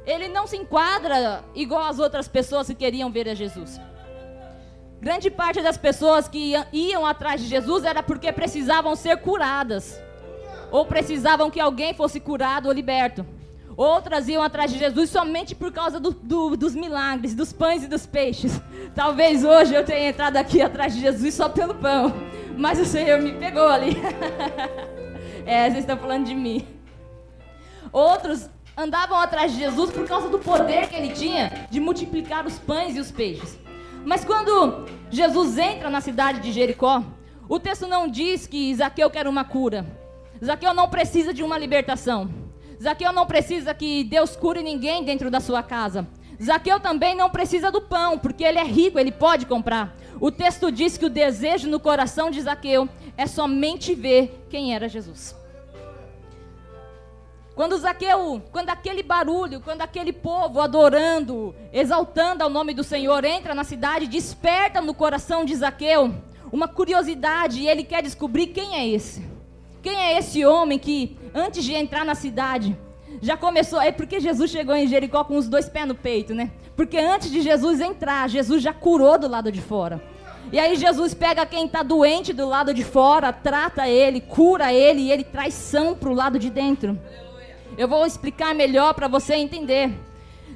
ele 0.04 0.28
não 0.28 0.46
se 0.46 0.56
enquadra 0.56 1.44
igual 1.54 1.84
as 1.84 1.98
outras 1.98 2.26
pessoas 2.26 2.66
que 2.66 2.74
queriam 2.74 3.10
ver 3.10 3.28
a 3.28 3.34
Jesus. 3.34 3.80
Grande 5.02 5.32
parte 5.32 5.60
das 5.60 5.76
pessoas 5.76 6.28
que 6.28 6.54
iam 6.72 7.04
atrás 7.04 7.40
de 7.40 7.48
Jesus 7.48 7.82
era 7.82 8.04
porque 8.04 8.30
precisavam 8.30 8.94
ser 8.94 9.16
curadas. 9.16 10.00
Ou 10.70 10.86
precisavam 10.86 11.50
que 11.50 11.58
alguém 11.58 11.92
fosse 11.92 12.20
curado 12.20 12.68
ou 12.68 12.72
liberto. 12.72 13.26
Outras 13.76 14.28
iam 14.28 14.40
atrás 14.40 14.70
de 14.70 14.78
Jesus 14.78 15.10
somente 15.10 15.56
por 15.56 15.72
causa 15.72 15.98
do, 15.98 16.12
do, 16.12 16.56
dos 16.56 16.76
milagres, 16.76 17.34
dos 17.34 17.52
pães 17.52 17.82
e 17.82 17.88
dos 17.88 18.06
peixes. 18.06 18.60
Talvez 18.94 19.42
hoje 19.44 19.74
eu 19.74 19.84
tenha 19.84 20.10
entrado 20.10 20.36
aqui 20.36 20.62
atrás 20.62 20.94
de 20.94 21.00
Jesus 21.00 21.34
só 21.34 21.48
pelo 21.48 21.74
pão. 21.74 22.14
Mas 22.56 22.78
o 22.78 22.84
Senhor 22.84 23.20
me 23.20 23.32
pegou 23.32 23.66
ali. 23.66 23.96
é, 25.44 25.64
vocês 25.64 25.78
estão 25.78 25.96
falando 25.96 26.26
de 26.26 26.34
mim. 26.36 26.64
Outros 27.90 28.48
andavam 28.76 29.18
atrás 29.18 29.52
de 29.52 29.58
Jesus 29.58 29.90
por 29.90 30.06
causa 30.06 30.28
do 30.28 30.38
poder 30.38 30.86
que 30.86 30.94
ele 30.94 31.12
tinha 31.12 31.66
de 31.68 31.80
multiplicar 31.80 32.46
os 32.46 32.56
pães 32.56 32.94
e 32.94 33.00
os 33.00 33.10
peixes. 33.10 33.60
Mas 34.04 34.24
quando 34.24 34.86
Jesus 35.10 35.56
entra 35.58 35.88
na 35.88 36.00
cidade 36.00 36.40
de 36.40 36.52
Jericó, 36.52 37.02
o 37.48 37.60
texto 37.60 37.86
não 37.86 38.08
diz 38.08 38.46
que 38.46 38.74
Zaqueu 38.74 39.10
quer 39.10 39.28
uma 39.28 39.44
cura. 39.44 39.86
Zaqueu 40.44 40.74
não 40.74 40.88
precisa 40.88 41.32
de 41.32 41.42
uma 41.42 41.58
libertação. 41.58 42.28
Zaqueu 42.82 43.12
não 43.12 43.26
precisa 43.26 43.72
que 43.72 44.02
Deus 44.04 44.34
cure 44.34 44.62
ninguém 44.62 45.04
dentro 45.04 45.30
da 45.30 45.38
sua 45.38 45.62
casa. 45.62 46.06
Zaqueu 46.42 46.80
também 46.80 47.14
não 47.14 47.30
precisa 47.30 47.70
do 47.70 47.80
pão, 47.80 48.18
porque 48.18 48.42
ele 48.42 48.58
é 48.58 48.64
rico, 48.64 48.98
ele 48.98 49.12
pode 49.12 49.46
comprar. 49.46 49.94
O 50.20 50.30
texto 50.30 50.72
diz 50.72 50.98
que 50.98 51.06
o 51.06 51.10
desejo 51.10 51.68
no 51.68 51.78
coração 51.78 52.30
de 52.30 52.40
Zaqueu 52.40 52.88
é 53.16 53.26
somente 53.26 53.94
ver 53.94 54.46
quem 54.50 54.74
era 54.74 54.88
Jesus. 54.88 55.36
Quando 57.54 57.76
Zaqueu, 57.76 58.42
quando 58.50 58.70
aquele 58.70 59.02
barulho, 59.02 59.60
quando 59.60 59.82
aquele 59.82 60.12
povo 60.12 60.60
adorando, 60.60 61.54
exaltando 61.72 62.42
ao 62.42 62.48
nome 62.48 62.72
do 62.72 62.82
Senhor 62.82 63.24
entra 63.24 63.54
na 63.54 63.62
cidade, 63.62 64.06
desperta 64.06 64.80
no 64.80 64.94
coração 64.94 65.44
de 65.44 65.54
Zaqueu 65.54 66.14
uma 66.50 66.66
curiosidade 66.66 67.60
e 67.60 67.68
ele 67.68 67.82
quer 67.82 68.02
descobrir 68.02 68.48
quem 68.48 68.76
é 68.76 68.86
esse. 68.86 69.26
Quem 69.82 69.96
é 69.96 70.18
esse 70.18 70.44
homem 70.44 70.78
que 70.78 71.16
antes 71.34 71.64
de 71.64 71.74
entrar 71.74 72.04
na 72.04 72.14
cidade 72.14 72.76
já 73.20 73.36
começou, 73.36 73.80
é 73.80 73.92
porque 73.92 74.20
Jesus 74.20 74.50
chegou 74.50 74.74
em 74.74 74.86
Jericó 74.86 75.24
com 75.24 75.36
os 75.36 75.48
dois 75.48 75.68
pés 75.68 75.86
no 75.86 75.94
peito, 75.94 76.34
né? 76.34 76.50
Porque 76.74 76.98
antes 76.98 77.30
de 77.30 77.40
Jesus 77.40 77.80
entrar, 77.80 78.28
Jesus 78.28 78.62
já 78.62 78.72
curou 78.72 79.18
do 79.18 79.28
lado 79.28 79.52
de 79.52 79.60
fora. 79.60 80.02
E 80.50 80.58
aí 80.58 80.76
Jesus 80.76 81.14
pega 81.14 81.46
quem 81.46 81.66
está 81.66 81.82
doente 81.82 82.32
do 82.32 82.48
lado 82.48 82.74
de 82.74 82.84
fora, 82.84 83.32
trata 83.32 83.88
ele, 83.88 84.20
cura 84.20 84.72
ele 84.72 85.02
e 85.02 85.12
ele 85.12 85.24
traz 85.24 85.54
são 85.54 85.94
para 85.94 86.08
o 86.08 86.14
lado 86.14 86.38
de 86.38 86.50
dentro. 86.50 86.98
Eu 87.76 87.88
vou 87.88 88.04
explicar 88.04 88.54
melhor 88.54 88.94
para 88.94 89.08
você 89.08 89.34
entender. 89.34 89.92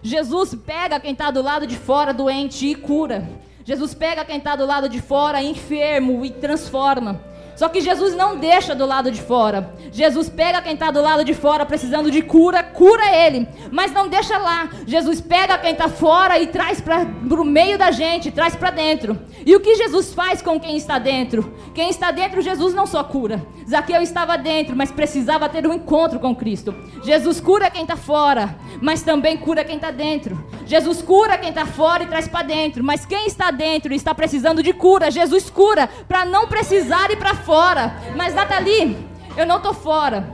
Jesus 0.03 0.55
pega 0.55 1.01
quem 1.01 1.13
está 1.13 1.31
do 1.31 1.43
lado 1.43 1.67
de 1.67 1.77
fora 1.77 2.13
doente 2.13 2.67
e 2.67 2.75
cura. 2.75 3.29
Jesus 3.65 3.95
pega 3.95 4.25
quem 4.25 4.37
está 4.39 4.55
do 4.55 4.67
lado 4.67 4.89
de 4.89 5.01
fora 5.01 5.43
enfermo 5.43 6.25
e 6.25 6.31
transforma. 6.31 7.21
Só 7.57 7.69
que 7.69 7.81
Jesus 7.81 8.15
não 8.15 8.37
deixa 8.37 8.75
do 8.75 8.85
lado 8.85 9.11
de 9.11 9.21
fora. 9.21 9.75
Jesus 9.91 10.29
pega 10.29 10.61
quem 10.61 10.75
está 10.75 10.91
do 10.91 11.01
lado 11.01 11.25
de 11.25 11.33
fora 11.33 11.65
precisando 11.65 12.11
de 12.11 12.21
cura, 12.21 12.63
cura 12.63 13.05
ele. 13.17 13.49
Mas 13.73 13.93
não 13.93 14.09
deixa 14.09 14.37
lá. 14.37 14.69
Jesus 14.87 15.21
pega 15.21 15.57
quem 15.57 15.73
está 15.73 15.89
fora 15.89 16.39
e 16.39 16.47
traz 16.47 16.81
para 16.81 17.03
o 17.03 17.45
meio 17.45 17.79
da 17.79 17.91
gente, 17.91 18.31
traz 18.31 18.55
para 18.55 18.71
dentro. 18.71 19.19
E 19.45 19.57
o 19.57 19.61
que 19.61 19.75
Jesus 19.77 20.13
faz 20.13 20.43
com 20.43 20.61
quem 20.61 20.77
está 20.77 20.99
dentro? 20.99 21.55
Quem 21.75 21.89
está 21.89 22.11
dentro, 22.11 22.43
Jesus 22.43 22.75
não 22.75 22.87
só 22.87 23.03
cura. 23.03 23.47
Zaqueu 23.69 24.03
estava 24.03 24.37
dentro, 24.37 24.77
mas 24.77 24.93
precisava 24.93 25.49
ter 25.49 25.67
um 25.67 25.73
encontro 25.73 26.21
com 26.21 26.37
Cristo. 26.37 26.75
Jesus 27.03 27.41
cura 27.41 27.71
quem 27.71 27.83
está 27.83 27.97
fora, 27.97 28.57
mas 28.81 29.03
também 29.03 29.37
cura 29.37 29.65
quem 29.65 29.77
está 29.77 29.91
dentro. 29.91 30.45
Jesus 30.67 31.01
cura 31.01 31.39
quem 31.39 31.51
está 31.51 31.65
fora 31.65 32.03
e 32.03 32.07
traz 32.07 32.29
para 32.29 32.47
dentro. 32.47 32.85
Mas 32.85 33.07
quem 33.07 33.27
está 33.27 33.51
dentro 33.51 33.93
e 33.93 33.97
está 33.97 34.15
precisando 34.15 34.63
de 34.63 34.73
cura, 34.73 35.11
Jesus 35.11 35.49
cura 35.49 35.89
para 36.09 36.25
não 36.25 36.47
precisar 36.47 37.11
ir 37.11 37.17
para 37.17 37.35
fora. 37.47 37.97
Mas 38.17 38.35
Nathalie, 38.35 38.99
eu 39.37 39.47
não 39.47 39.61
tô 39.61 39.73
fora, 39.73 40.29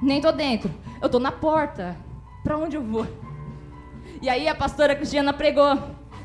nem 0.00 0.20
tô 0.20 0.30
dentro. 0.30 0.70
Eu 1.02 1.08
tô 1.08 1.18
na 1.18 1.32
porta. 1.32 1.96
Para 2.44 2.56
onde 2.56 2.76
eu 2.76 2.82
vou? 2.82 3.06
E 4.22 4.28
aí 4.28 4.48
a 4.48 4.54
pastora 4.54 4.94
Cristiana 4.94 5.32
pregou. 5.32 5.76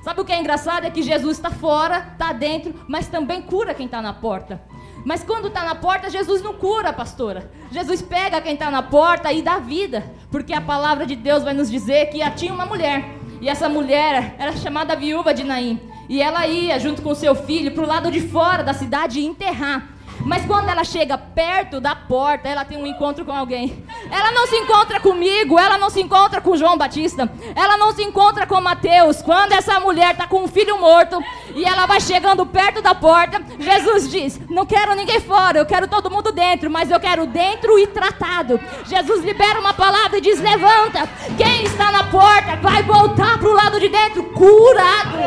Sabe 0.04 0.22
o 0.22 0.26
que 0.26 0.32
é 0.32 0.40
engraçado? 0.40 0.86
É 0.86 0.92
que 0.92 1.02
Jesus 1.02 1.38
está 1.38 1.50
fora, 1.50 2.10
está 2.14 2.32
dentro, 2.32 2.74
mas 2.88 3.08
também 3.08 3.42
cura 3.42 3.74
quem 3.74 3.88
está 3.88 4.02
na 4.02 4.14
porta. 4.14 4.62
Mas 5.04 5.24
quando 5.24 5.48
está 5.48 5.64
na 5.64 5.74
porta, 5.74 6.10
Jesus 6.10 6.42
não 6.42 6.54
cura, 6.54 6.94
pastora. 6.94 7.52
Jesus 7.72 8.02
pega 8.02 8.40
quem 8.40 8.54
está 8.54 8.70
na 8.70 8.84
porta 8.84 9.34
e 9.34 9.42
dá 9.42 9.58
vida. 9.58 10.04
Porque 10.30 10.54
a 10.54 10.62
palavra 10.62 11.06
de 11.06 11.16
Deus 11.16 11.44
vai 11.44 11.54
nos 11.54 11.70
dizer 11.70 12.10
que 12.10 12.20
tinha 12.32 12.54
uma 12.54 12.66
mulher. 12.66 13.04
E 13.42 13.50
essa 13.50 13.68
mulher 13.68 14.36
era 14.38 14.56
chamada 14.56 14.96
viúva 14.96 15.34
de 15.34 15.44
Naim. 15.44 15.80
E 16.08 16.22
ela 16.22 16.46
ia, 16.48 16.80
junto 16.80 17.02
com 17.02 17.14
seu 17.16 17.36
filho, 17.36 17.72
para 17.72 17.84
o 17.84 17.88
lado 17.88 18.12
de 18.12 18.22
fora 18.22 18.64
da 18.64 18.74
cidade 18.74 19.24
enterrar. 19.24 19.97
Mas 20.22 20.46
quando 20.46 20.70
ela 20.70 20.84
chega 20.84 21.18
perto 21.18 21.80
da 21.80 21.96
porta, 21.96 22.48
ela 22.48 22.66
tem 22.66 22.78
um 22.78 22.86
encontro 22.88 23.24
com 23.24 23.32
alguém. 23.32 23.84
Ela 24.12 24.32
não 24.32 24.48
se 24.48 24.56
encontra 24.56 25.00
comigo, 25.00 25.60
ela 25.60 25.78
não 25.78 25.90
se 25.90 26.02
encontra 26.02 26.42
com 26.42 26.56
João 26.56 26.78
Batista, 26.78 27.30
ela 27.56 27.78
não 27.78 27.94
se 27.94 28.04
encontra 28.04 28.46
com 28.46 28.60
Mateus. 28.60 29.22
Quando 29.22 29.54
essa 29.54 29.80
mulher 29.80 30.12
está 30.12 30.28
com 30.28 30.44
um 30.44 30.48
filho 30.48 30.80
morto 30.80 31.22
e 31.56 31.64
ela 31.64 31.86
vai 31.86 32.02
chegando 32.02 32.46
perto 32.46 32.82
da 32.82 32.94
porta, 32.94 33.42
Jesus 33.60 34.10
diz: 34.10 34.40
Não 34.50 34.66
quero 34.66 34.96
ninguém 34.96 35.20
fora, 35.20 35.60
eu 35.60 35.66
quero 35.66 35.88
todo 35.88 36.12
mundo 36.12 36.32
dentro, 36.32 36.70
mas 36.70 36.90
eu 36.92 37.00
quero 37.00 37.26
dentro 37.28 37.78
e 37.80 37.88
tratado. 37.88 38.60
Jesus 38.86 39.24
libera 39.24 39.60
uma 39.60 39.74
palavra 39.74 40.18
e 40.18 40.22
diz: 40.22 40.40
Levanta, 40.40 41.08
quem 41.38 41.64
está 41.64 41.92
na 41.92 42.04
porta 42.06 42.56
vai 42.58 42.84
voltar 42.84 43.38
para 43.38 43.50
o 43.50 43.54
lado 43.54 43.80
de 43.80 43.90
dentro 43.90 44.24
curado. 44.24 45.18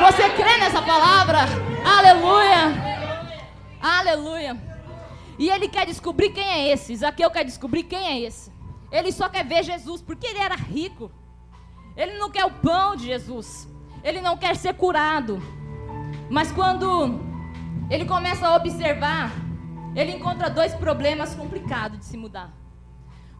Você 0.00 0.28
crê 0.30 0.56
nessa 0.58 0.82
palavra? 0.82 1.40
Aleluia. 1.84 2.65
Aleluia. 4.16 4.56
E 5.38 5.50
ele 5.50 5.68
quer 5.68 5.84
descobrir 5.84 6.30
quem 6.30 6.48
é 6.48 6.72
esse. 6.72 6.96
Zaqueu 6.96 7.30
quer 7.30 7.44
descobrir 7.44 7.82
quem 7.82 8.06
é 8.06 8.20
esse. 8.20 8.50
Ele 8.90 9.12
só 9.12 9.28
quer 9.28 9.44
ver 9.44 9.62
Jesus, 9.62 10.00
porque 10.00 10.26
ele 10.26 10.38
era 10.38 10.54
rico. 10.56 11.12
Ele 11.94 12.16
não 12.18 12.30
quer 12.30 12.46
o 12.46 12.50
pão 12.50 12.96
de 12.96 13.04
Jesus. 13.04 13.68
Ele 14.02 14.22
não 14.22 14.38
quer 14.38 14.56
ser 14.56 14.72
curado. 14.74 15.38
Mas 16.30 16.50
quando 16.50 17.20
ele 17.90 18.06
começa 18.06 18.48
a 18.48 18.56
observar, 18.56 19.30
ele 19.94 20.12
encontra 20.12 20.48
dois 20.48 20.74
problemas 20.74 21.34
complicados 21.34 21.98
de 21.98 22.06
se 22.06 22.16
mudar. 22.16 22.50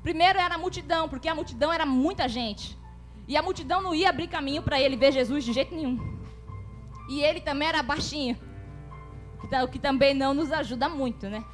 Primeiro 0.03 0.39
era 0.39 0.57
a 0.57 0.59
multidão, 0.59 1.09
porque 1.09 1.29
a 1.29 1.35
multidão 1.35 1.73
era 1.73 1.87
muita 1.87 2.29
gente. 2.29 2.79
E 3.27 3.35
a 3.35 3.43
multidão 3.43 3.81
não 3.81 3.95
ia 3.95 4.11
abrir 4.11 4.29
caminho 4.29 4.63
para 4.63 4.79
ele 4.79 4.97
ver 4.97 5.11
Jesus 5.11 5.43
de 5.43 5.55
jeito 5.55 5.75
nenhum. 5.75 5.99
E 7.09 7.23
ele 7.23 7.41
também 7.41 7.67
era 7.67 7.83
baixinho 7.83 8.37
o 9.65 9.69
que 9.69 9.79
também 9.79 10.15
não 10.15 10.35
nos 10.35 10.53
ajuda 10.53 10.89
muito, 10.89 11.29
né? 11.29 11.45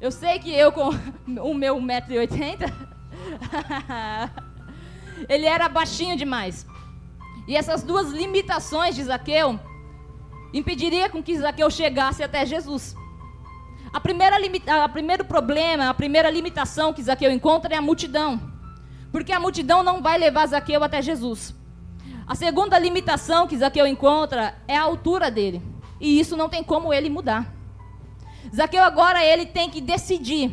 Eu 0.00 0.10
sei 0.10 0.38
que 0.38 0.52
eu 0.54 0.70
com 0.72 0.90
o 1.42 1.54
meu 1.54 1.76
1,80m, 1.76 2.72
ele 5.28 5.46
era 5.46 5.68
baixinho 5.68 6.16
demais. 6.16 6.66
E 7.46 7.56
essas 7.56 7.82
duas 7.82 8.10
limitações 8.10 8.94
de 8.94 9.04
Zaqueu 9.04 9.58
impediria 10.52 11.08
com 11.08 11.22
que 11.22 11.38
Zaqueu 11.38 11.70
chegasse 11.70 12.22
até 12.22 12.44
Jesus. 12.46 12.94
A 13.92 14.00
primeira 14.00 14.38
limita, 14.38 14.84
a 14.84 14.88
primeiro 14.88 15.24
problema, 15.24 15.88
a 15.88 15.94
primeira 15.94 16.30
limitação 16.30 16.92
que 16.92 17.02
Zaqueu 17.02 17.30
encontra 17.30 17.74
é 17.74 17.78
a 17.78 17.82
multidão. 17.82 18.40
Porque 19.10 19.32
a 19.32 19.40
multidão 19.40 19.82
não 19.82 20.02
vai 20.02 20.18
levar 20.18 20.46
Zaqueu 20.46 20.84
até 20.84 21.00
Jesus. 21.00 21.54
A 22.26 22.34
segunda 22.34 22.78
limitação 22.78 23.46
que 23.46 23.56
Zaqueu 23.56 23.86
encontra 23.86 24.54
é 24.68 24.76
a 24.76 24.82
altura 24.82 25.30
dele. 25.30 25.62
E 26.00 26.18
isso 26.20 26.36
não 26.36 26.48
tem 26.48 26.62
como 26.62 26.92
ele 26.92 27.08
mudar. 27.08 27.54
Zaqueu 28.54 28.82
agora 28.82 29.24
ele 29.24 29.46
tem 29.46 29.68
que 29.68 29.80
decidir 29.80 30.52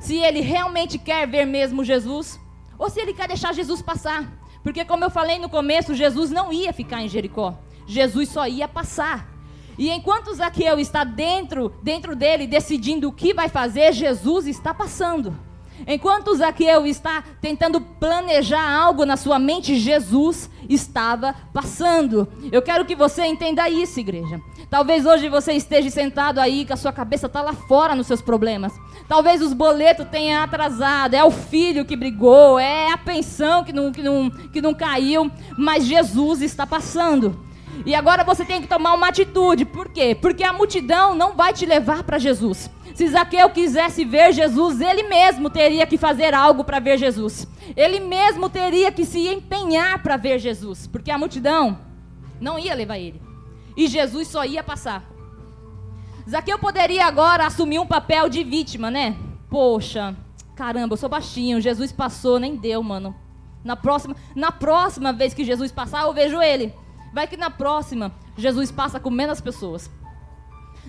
se 0.00 0.16
ele 0.16 0.40
realmente 0.40 0.98
quer 0.98 1.26
ver 1.26 1.44
mesmo 1.44 1.84
Jesus 1.84 2.40
ou 2.78 2.88
se 2.88 3.00
ele 3.00 3.12
quer 3.12 3.28
deixar 3.28 3.52
Jesus 3.52 3.82
passar. 3.82 4.32
Porque 4.62 4.84
como 4.84 5.04
eu 5.04 5.10
falei 5.10 5.38
no 5.38 5.48
começo, 5.48 5.94
Jesus 5.94 6.30
não 6.30 6.52
ia 6.52 6.72
ficar 6.72 7.02
em 7.02 7.08
Jericó. 7.08 7.58
Jesus 7.86 8.28
só 8.30 8.46
ia 8.46 8.66
passar. 8.66 9.28
E 9.76 9.90
enquanto 9.90 10.34
Zaqueu 10.34 10.78
está 10.78 11.04
dentro, 11.04 11.68
dentro 11.82 12.14
dele 12.14 12.46
decidindo 12.46 13.08
o 13.08 13.12
que 13.12 13.34
vai 13.34 13.48
fazer, 13.48 13.92
Jesus 13.92 14.46
está 14.46 14.72
passando. 14.72 15.36
Enquanto 15.86 16.34
Zaqueu 16.34 16.86
está 16.86 17.22
tentando 17.40 17.80
planejar 17.80 18.68
algo 18.70 19.04
na 19.04 19.16
sua 19.16 19.38
mente, 19.38 19.76
Jesus 19.76 20.48
estava 20.68 21.34
passando. 21.52 22.28
Eu 22.50 22.62
quero 22.62 22.84
que 22.84 22.94
você 22.94 23.26
entenda 23.26 23.68
isso, 23.68 24.00
igreja. 24.00 24.40
Talvez 24.70 25.04
hoje 25.04 25.28
você 25.28 25.52
esteja 25.52 25.90
sentado 25.90 26.38
aí, 26.38 26.64
que 26.64 26.72
a 26.72 26.76
sua 26.76 26.92
cabeça 26.92 27.26
está 27.26 27.42
lá 27.42 27.52
fora 27.52 27.94
nos 27.94 28.06
seus 28.06 28.22
problemas. 28.22 28.72
Talvez 29.08 29.42
os 29.42 29.52
boletos 29.52 30.06
tenham 30.08 30.42
atrasado, 30.42 31.14
é 31.14 31.22
o 31.22 31.30
filho 31.30 31.84
que 31.84 31.96
brigou, 31.96 32.58
é 32.58 32.92
a 32.92 32.98
pensão 32.98 33.62
que 33.62 33.72
não, 33.72 33.92
que 33.92 34.02
não, 34.02 34.30
que 34.30 34.62
não 34.62 34.72
caiu, 34.72 35.30
mas 35.58 35.84
Jesus 35.84 36.40
está 36.40 36.66
passando. 36.66 37.38
E 37.86 37.94
agora 37.94 38.24
você 38.24 38.44
tem 38.44 38.62
que 38.62 38.68
tomar 38.68 38.94
uma 38.94 39.08
atitude. 39.08 39.64
Por 39.64 39.88
quê? 39.88 40.14
Porque 40.14 40.44
a 40.44 40.52
multidão 40.52 41.14
não 41.14 41.34
vai 41.34 41.52
te 41.52 41.66
levar 41.66 42.02
para 42.02 42.18
Jesus. 42.18 42.70
Se 42.94 43.08
Zaqueu 43.08 43.50
quisesse 43.50 44.04
ver 44.04 44.32
Jesus, 44.32 44.80
ele 44.80 45.02
mesmo 45.02 45.50
teria 45.50 45.86
que 45.86 45.98
fazer 45.98 46.32
algo 46.32 46.62
para 46.62 46.78
ver 46.78 46.96
Jesus. 46.96 47.46
Ele 47.76 47.98
mesmo 47.98 48.48
teria 48.48 48.92
que 48.92 49.04
se 49.04 49.26
empenhar 49.26 50.02
para 50.02 50.16
ver 50.16 50.38
Jesus, 50.38 50.86
porque 50.86 51.10
a 51.10 51.18
multidão 51.18 51.78
não 52.40 52.58
ia 52.58 52.74
levar 52.74 52.98
ele. 52.98 53.20
E 53.76 53.88
Jesus 53.88 54.28
só 54.28 54.44
ia 54.44 54.62
passar. 54.62 55.04
Zaqueu 56.28 56.58
poderia 56.58 57.04
agora 57.04 57.46
assumir 57.46 57.80
um 57.80 57.86
papel 57.86 58.28
de 58.28 58.44
vítima, 58.44 58.90
né? 58.90 59.16
Poxa, 59.50 60.16
caramba, 60.54 60.94
eu 60.94 60.96
sou 60.96 61.08
baixinho, 61.08 61.60
Jesus 61.60 61.90
passou, 61.90 62.38
nem 62.38 62.56
deu, 62.56 62.82
mano. 62.82 63.14
Na 63.64 63.74
próxima, 63.74 64.14
na 64.36 64.52
próxima 64.52 65.12
vez 65.12 65.34
que 65.34 65.44
Jesus 65.44 65.72
passar, 65.72 66.04
eu 66.04 66.14
vejo 66.14 66.40
ele. 66.40 66.72
Vai 67.14 67.28
que 67.28 67.36
na 67.36 67.48
próxima 67.48 68.12
Jesus 68.36 68.72
passa 68.72 68.98
com 68.98 69.08
menos 69.08 69.40
pessoas. 69.40 69.88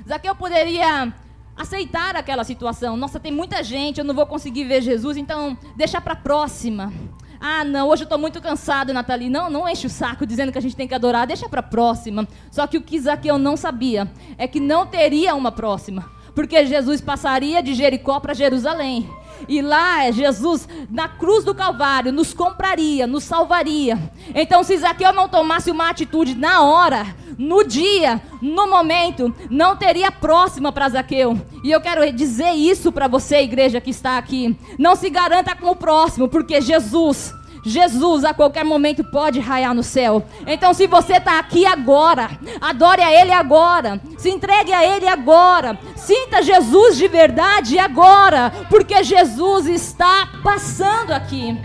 Zaqueu 0.07 0.35
poderia 0.35 1.13
aceitar 1.55 2.15
aquela 2.15 2.43
situação. 2.43 2.97
Nossa, 2.97 3.19
tem 3.19 3.31
muita 3.31 3.63
gente, 3.63 3.99
eu 3.99 4.03
não 4.03 4.15
vou 4.15 4.25
conseguir 4.25 4.63
ver 4.63 4.81
Jesus, 4.81 5.17
então 5.17 5.55
deixa 5.75 6.01
para 6.01 6.13
a 6.13 6.15
próxima. 6.17 6.91
Ah, 7.39 7.63
não, 7.63 7.89
hoje 7.89 8.03
eu 8.03 8.05
estou 8.05 8.17
muito 8.17 8.41
cansado, 8.41 8.91
Nathalie. 8.91 9.29
Não, 9.29 9.51
não 9.51 9.69
enche 9.69 9.85
o 9.85 9.89
saco 9.89 10.25
dizendo 10.25 10.51
que 10.51 10.57
a 10.57 10.61
gente 10.61 10.75
tem 10.75 10.87
que 10.87 10.95
adorar, 10.95 11.27
deixa 11.27 11.47
para 11.47 11.59
a 11.59 11.63
próxima. 11.63 12.27
Só 12.49 12.65
que 12.65 12.77
o 12.77 12.81
que 12.81 12.99
Zaqueu 12.99 13.37
não 13.37 13.55
sabia 13.55 14.11
é 14.35 14.47
que 14.47 14.59
não 14.59 14.87
teria 14.87 15.35
uma 15.35 15.51
próxima. 15.51 16.09
Porque 16.33 16.65
Jesus 16.65 17.01
passaria 17.01 17.61
de 17.61 17.75
Jericó 17.75 18.19
para 18.19 18.33
Jerusalém. 18.33 19.07
E 19.47 19.61
lá 19.61 20.09
Jesus, 20.11 20.67
na 20.89 21.07
cruz 21.07 21.43
do 21.43 21.53
Calvário, 21.53 22.11
nos 22.11 22.33
compraria, 22.33 23.05
nos 23.05 23.23
salvaria. 23.23 23.97
Então, 24.33 24.63
se 24.63 24.77
Zaqueu 24.77 25.13
não 25.13 25.29
tomasse 25.29 25.71
uma 25.71 25.89
atitude 25.89 26.35
na 26.35 26.61
hora, 26.61 27.15
no 27.37 27.63
dia, 27.63 28.21
no 28.41 28.67
momento, 28.67 29.33
não 29.49 29.75
teria 29.75 30.11
próxima 30.11 30.71
para 30.71 30.89
Zaqueu. 30.89 31.39
E 31.63 31.71
eu 31.71 31.81
quero 31.81 32.11
dizer 32.13 32.51
isso 32.51 32.91
para 32.91 33.07
você, 33.07 33.41
igreja 33.41 33.81
que 33.81 33.89
está 33.89 34.17
aqui. 34.17 34.57
Não 34.77 34.95
se 34.95 35.09
garanta 35.09 35.55
com 35.55 35.69
o 35.69 35.75
próximo, 35.75 36.27
porque 36.27 36.61
Jesus 36.61 37.33
Jesus 37.65 38.23
a 38.23 38.33
qualquer 38.33 38.63
momento 38.63 39.03
pode 39.03 39.39
raiar 39.39 39.73
no 39.73 39.81
céu. 39.81 40.23
Então, 40.45 40.73
se 40.73 40.85
você 40.85 41.13
está 41.13 41.39
aqui 41.39 41.65
agora, 41.65 42.29
adore 42.61 43.01
a 43.01 43.11
Ele 43.11 43.31
agora, 43.31 43.99
se 44.17 44.29
entregue 44.29 44.71
a 44.71 44.85
Ele 44.85 45.07
agora, 45.07 45.77
sinta 45.95 46.43
Jesus 46.43 46.95
de 46.95 47.07
verdade 47.07 47.79
agora, 47.79 48.51
porque 48.69 49.03
Jesus 49.03 49.65
está 49.65 50.29
passando 50.43 51.11
aqui. 51.11 51.57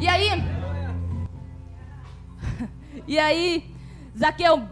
E 0.00 0.08
aí, 0.08 0.44
e 3.06 3.18
aí, 3.18 3.74
Zaqueu 4.18 4.64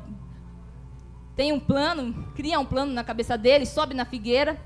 tem 1.37 1.52
um 1.52 1.61
plano, 1.61 2.26
cria 2.35 2.59
um 2.59 2.64
plano 2.64 2.92
na 2.92 3.04
cabeça 3.04 3.38
dele, 3.38 3.64
sobe 3.64 3.95
na 3.95 4.04
figueira. 4.04 4.59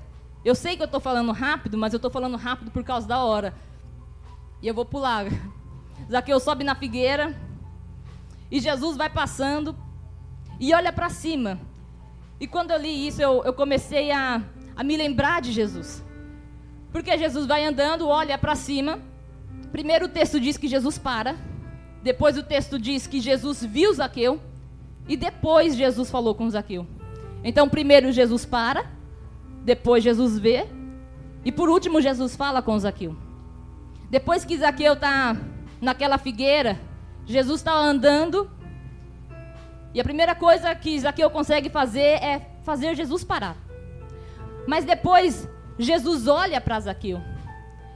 Eu 0.43 0.55
sei 0.55 0.75
que 0.75 0.81
eu 0.81 0.85
estou 0.85 0.99
falando 0.99 1.31
rápido, 1.31 1.77
mas 1.77 1.93
eu 1.93 1.97
estou 1.97 2.09
falando 2.09 2.35
rápido 2.35 2.71
por 2.71 2.83
causa 2.83 3.07
da 3.07 3.23
hora. 3.23 3.53
E 4.61 4.67
eu 4.67 4.73
vou 4.73 4.85
pular. 4.85 5.25
Zaqueu 6.09 6.39
sobe 6.39 6.63
na 6.63 6.75
figueira. 6.75 7.35
E 8.49 8.59
Jesus 8.59 8.95
vai 8.95 9.09
passando. 9.09 9.75
E 10.59 10.73
olha 10.73 10.93
para 10.93 11.09
cima. 11.09 11.59
E 12.39 12.47
quando 12.47 12.71
eu 12.71 12.79
li 12.79 13.07
isso, 13.07 13.21
eu, 13.21 13.43
eu 13.43 13.53
comecei 13.53 14.11
a, 14.11 14.41
a 14.75 14.83
me 14.83 14.95
lembrar 14.97 15.41
de 15.41 15.51
Jesus. 15.51 16.03
Porque 16.91 17.17
Jesus 17.17 17.45
vai 17.45 17.63
andando, 17.63 18.07
olha 18.07 18.37
para 18.37 18.55
cima. 18.55 18.99
Primeiro 19.71 20.05
o 20.05 20.09
texto 20.09 20.39
diz 20.39 20.57
que 20.57 20.67
Jesus 20.67 20.97
para. 20.97 21.35
Depois 22.03 22.37
o 22.37 22.43
texto 22.43 22.77
diz 22.77 23.07
que 23.07 23.21
Jesus 23.21 23.63
viu 23.63 23.93
Zaqueu. 23.93 24.41
E 25.07 25.15
depois 25.15 25.75
Jesus 25.75 26.11
falou 26.11 26.35
com 26.35 26.49
Zaqueu. 26.49 26.85
Então, 27.43 27.67
primeiro 27.67 28.11
Jesus 28.11 28.45
para. 28.45 28.85
Depois 29.63 30.03
Jesus 30.03 30.37
vê. 30.37 30.67
E 31.43 31.51
por 31.51 31.69
último, 31.69 32.01
Jesus 32.01 32.35
fala 32.35 32.61
com 32.61 32.77
Zaqueu. 32.77 33.15
Depois 34.11 34.43
que 34.43 34.57
Zaqueu 34.57 34.91
está 34.91 35.37
naquela 35.79 36.17
figueira, 36.17 36.77
Jesus 37.25 37.61
está 37.61 37.73
andando. 37.73 38.51
E 39.93 40.01
a 40.01 40.03
primeira 40.03 40.35
coisa 40.35 40.75
que 40.75 40.99
Zaqueu 40.99 41.29
consegue 41.29 41.69
fazer 41.69 42.21
é 42.21 42.45
fazer 42.61 42.93
Jesus 42.93 43.23
parar. 43.23 43.55
Mas 44.67 44.83
depois, 44.83 45.47
Jesus 45.79 46.27
olha 46.27 46.59
para 46.59 46.81
Zaqueu. 46.81 47.21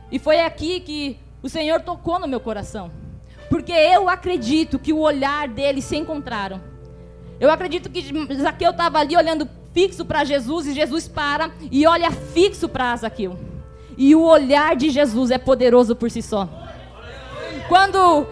E 0.09 0.17
foi 0.17 0.39
aqui 0.39 0.79
que 0.79 1.19
o 1.43 1.49
Senhor 1.49 1.81
tocou 1.81 2.17
no 2.17 2.29
meu 2.29 2.39
coração. 2.39 2.89
Porque 3.49 3.73
eu 3.73 4.07
acredito 4.07 4.79
que 4.79 4.93
o 4.93 4.99
olhar 4.99 5.49
deles 5.49 5.83
se 5.83 5.97
encontraram. 5.97 6.61
Eu 7.41 7.51
acredito 7.51 7.89
que 7.89 8.01
Zaqueu 8.35 8.71
estava 8.71 8.99
ali 8.99 9.17
olhando 9.17 9.49
fixo 9.73 10.05
para 10.05 10.23
Jesus 10.23 10.67
e 10.67 10.73
Jesus 10.73 11.09
para 11.09 11.51
e 11.69 11.85
olha 11.85 12.09
fixo 12.09 12.69
para 12.69 12.95
Zaqueu. 12.95 13.54
E 13.97 14.15
o 14.15 14.21
olhar 14.21 14.75
de 14.75 14.89
Jesus 14.89 15.31
é 15.31 15.37
poderoso 15.37 15.95
por 15.95 16.11
si 16.11 16.21
só. 16.21 16.49
Quando 17.67 18.27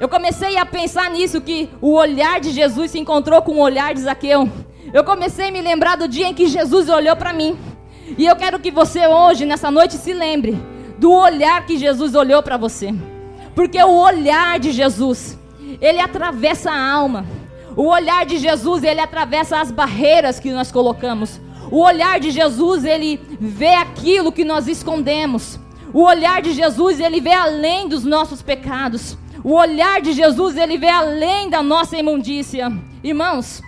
eu 0.00 0.08
comecei 0.08 0.56
a 0.56 0.64
pensar 0.64 1.10
nisso, 1.10 1.40
que 1.40 1.68
o 1.80 1.92
olhar 1.92 2.40
de 2.40 2.50
Jesus 2.50 2.90
se 2.90 2.98
encontrou 2.98 3.42
com 3.42 3.52
o 3.52 3.60
olhar 3.60 3.92
de 3.92 4.00
Zaqueu, 4.00 4.48
eu 4.92 5.04
comecei 5.04 5.48
a 5.48 5.52
me 5.52 5.60
lembrar 5.60 5.96
do 5.96 6.08
dia 6.08 6.28
em 6.28 6.34
que 6.34 6.46
Jesus 6.46 6.88
olhou 6.88 7.16
para 7.16 7.32
mim. 7.32 7.58
E 8.16 8.24
eu 8.24 8.36
quero 8.36 8.58
que 8.58 8.70
você 8.70 9.06
hoje, 9.06 9.44
nessa 9.44 9.70
noite, 9.70 9.94
se 9.94 10.14
lembre 10.14 10.58
do 10.98 11.12
olhar 11.12 11.66
que 11.66 11.76
Jesus 11.76 12.14
olhou 12.14 12.42
para 12.42 12.56
você. 12.56 12.94
Porque 13.54 13.82
o 13.82 14.00
olhar 14.00 14.58
de 14.58 14.70
Jesus, 14.70 15.38
ele 15.80 16.00
atravessa 16.00 16.70
a 16.70 16.92
alma. 16.92 17.26
O 17.76 17.84
olhar 17.84 18.24
de 18.24 18.38
Jesus, 18.38 18.82
ele 18.82 19.00
atravessa 19.00 19.60
as 19.60 19.70
barreiras 19.70 20.40
que 20.40 20.50
nós 20.50 20.72
colocamos. 20.72 21.40
O 21.70 21.80
olhar 21.80 22.18
de 22.18 22.30
Jesus, 22.30 22.84
ele 22.84 23.20
vê 23.40 23.74
aquilo 23.74 24.32
que 24.32 24.44
nós 24.44 24.66
escondemos. 24.66 25.58
O 25.92 26.02
olhar 26.02 26.42
de 26.42 26.52
Jesus, 26.52 27.00
ele 27.00 27.20
vê 27.20 27.32
além 27.32 27.88
dos 27.88 28.04
nossos 28.04 28.42
pecados. 28.42 29.16
O 29.44 29.52
olhar 29.52 30.00
de 30.00 30.12
Jesus, 30.12 30.56
ele 30.56 30.76
vê 30.76 30.88
além 30.88 31.48
da 31.48 31.62
nossa 31.62 31.96
imundícia. 31.96 32.70
Irmãos, 33.02 33.62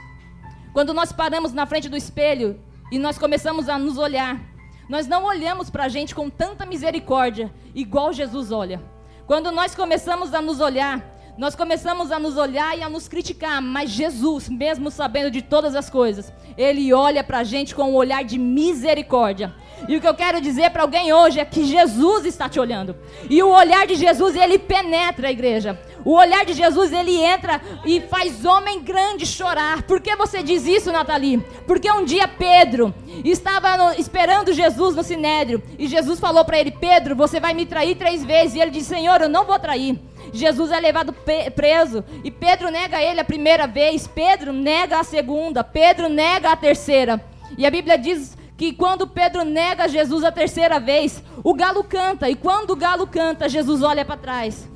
quando 0.73 0.93
nós 0.93 1.13
paramos 1.13 1.53
na 1.53 1.67
frente 1.67 1.89
do 1.89 1.97
espelho 1.97 2.59
e 2.91 2.99
nós 2.99 3.19
começamos 3.19 3.69
a 3.69 3.79
nos 3.79 3.99
olhar, 3.99 4.41
nós 4.89 5.07
não 5.07 5.25
olhamos 5.25 5.71
para 5.71 5.85
a 5.85 5.89
gente 5.89 6.15
com 6.15 6.29
tanta 6.29 6.67
misericórdia, 6.67 7.53
igual 7.75 8.13
Jesus 8.13 8.51
olha. 8.51 8.83
Quando 9.27 9.53
nós 9.53 9.75
começamos 9.75 10.35
a 10.35 10.43
nos 10.43 10.61
olhar, 10.61 11.01
nós 11.39 11.55
começamos 11.55 12.13
a 12.13 12.19
nos 12.19 12.37
olhar 12.37 12.77
e 12.77 12.83
a 12.83 12.89
nos 12.89 13.09
criticar, 13.09 13.63
mas 13.63 13.91
Jesus, 13.91 14.49
mesmo 14.49 14.91
sabendo 14.91 15.31
de 15.31 15.41
todas 15.41 15.75
as 15.75 15.89
coisas, 15.89 16.33
ele 16.57 16.93
olha 16.93 17.25
para 17.25 17.39
a 17.39 17.45
gente 17.45 17.75
com 17.75 17.91
um 17.91 17.95
olhar 17.95 18.23
de 18.25 18.39
misericórdia. 18.39 19.55
E 19.89 19.97
o 19.97 20.01
que 20.01 20.07
eu 20.07 20.15
quero 20.15 20.41
dizer 20.41 20.71
para 20.71 20.83
alguém 20.83 21.13
hoje 21.13 21.41
é 21.41 21.45
que 21.45 21.65
Jesus 21.65 22.27
está 22.27 22.49
te 22.49 22.61
olhando. 22.61 22.95
E 23.29 23.43
o 23.43 23.49
olhar 23.49 23.87
de 23.87 23.95
Jesus, 23.95 24.37
ele 24.37 24.59
penetra 24.59 25.29
a 25.29 25.33
igreja. 25.33 25.79
O 26.05 26.13
olhar 26.13 26.45
de 26.45 26.53
Jesus, 26.53 26.93
ele 26.93 27.17
entra 27.17 27.61
e 27.85 28.01
faz 28.01 28.45
homem 28.45 28.83
grande 28.83 29.27
chorar. 29.27 29.83
Por 29.83 30.01
que 30.01 30.15
você 30.17 30.43
diz 30.43 30.67
isso, 30.67 30.93
Nathalie? 30.93 31.39
Porque 31.67 31.91
um 31.91 32.05
dia 32.05 32.29
Pedro 32.29 32.95
estava 33.25 33.77
no, 33.77 34.01
esperando 34.01 34.53
Jesus 34.53 34.95
no 34.95 35.03
sinédrio. 35.03 35.63
E 35.79 35.87
Jesus 35.87 36.21
falou 36.21 36.45
para 36.45 36.59
ele: 36.59 36.71
Pedro, 36.71 37.17
você 37.17 37.41
vai 37.41 37.55
me 37.55 37.67
trair 37.67 37.97
três 37.97 38.25
vezes. 38.25 38.57
E 38.57 38.61
ele 38.61 38.71
disse: 38.71 38.89
Senhor, 38.89 39.21
eu 39.21 39.29
não 39.29 39.45
vou 39.45 39.59
trair. 39.59 39.99
Jesus 40.33 40.71
é 40.71 40.81
levado 40.81 41.15
preso 41.55 42.05
e 42.23 42.31
Pedro 42.31 42.71
nega 42.71 43.03
ele 43.03 43.21
a 43.21 43.25
primeira 43.25 43.67
vez, 43.67 44.07
Pedro 44.07 44.53
nega 44.53 45.01
a 45.01 45.05
segunda, 45.05 45.63
Pedro 45.65 46.09
nega 46.09 46.53
a 46.53 46.57
terceira. 46.57 47.25
E 47.57 47.67
a 47.67 47.71
Bíblia 47.71 47.99
diz 47.99 48.37
que 48.57 48.73
quando 48.73 49.07
Pedro 49.07 49.45
nega 49.45 49.89
Jesus 49.89 50.23
a 50.23 50.31
terceira 50.31 50.79
vez, 50.79 51.23
o 51.43 51.55
galo 51.55 51.83
canta, 51.83 52.29
e 52.29 52.35
quando 52.35 52.71
o 52.71 52.77
galo 52.77 53.07
canta, 53.07 53.49
Jesus 53.49 53.83
olha 53.83 54.05
para 54.05 54.17
trás. 54.17 54.69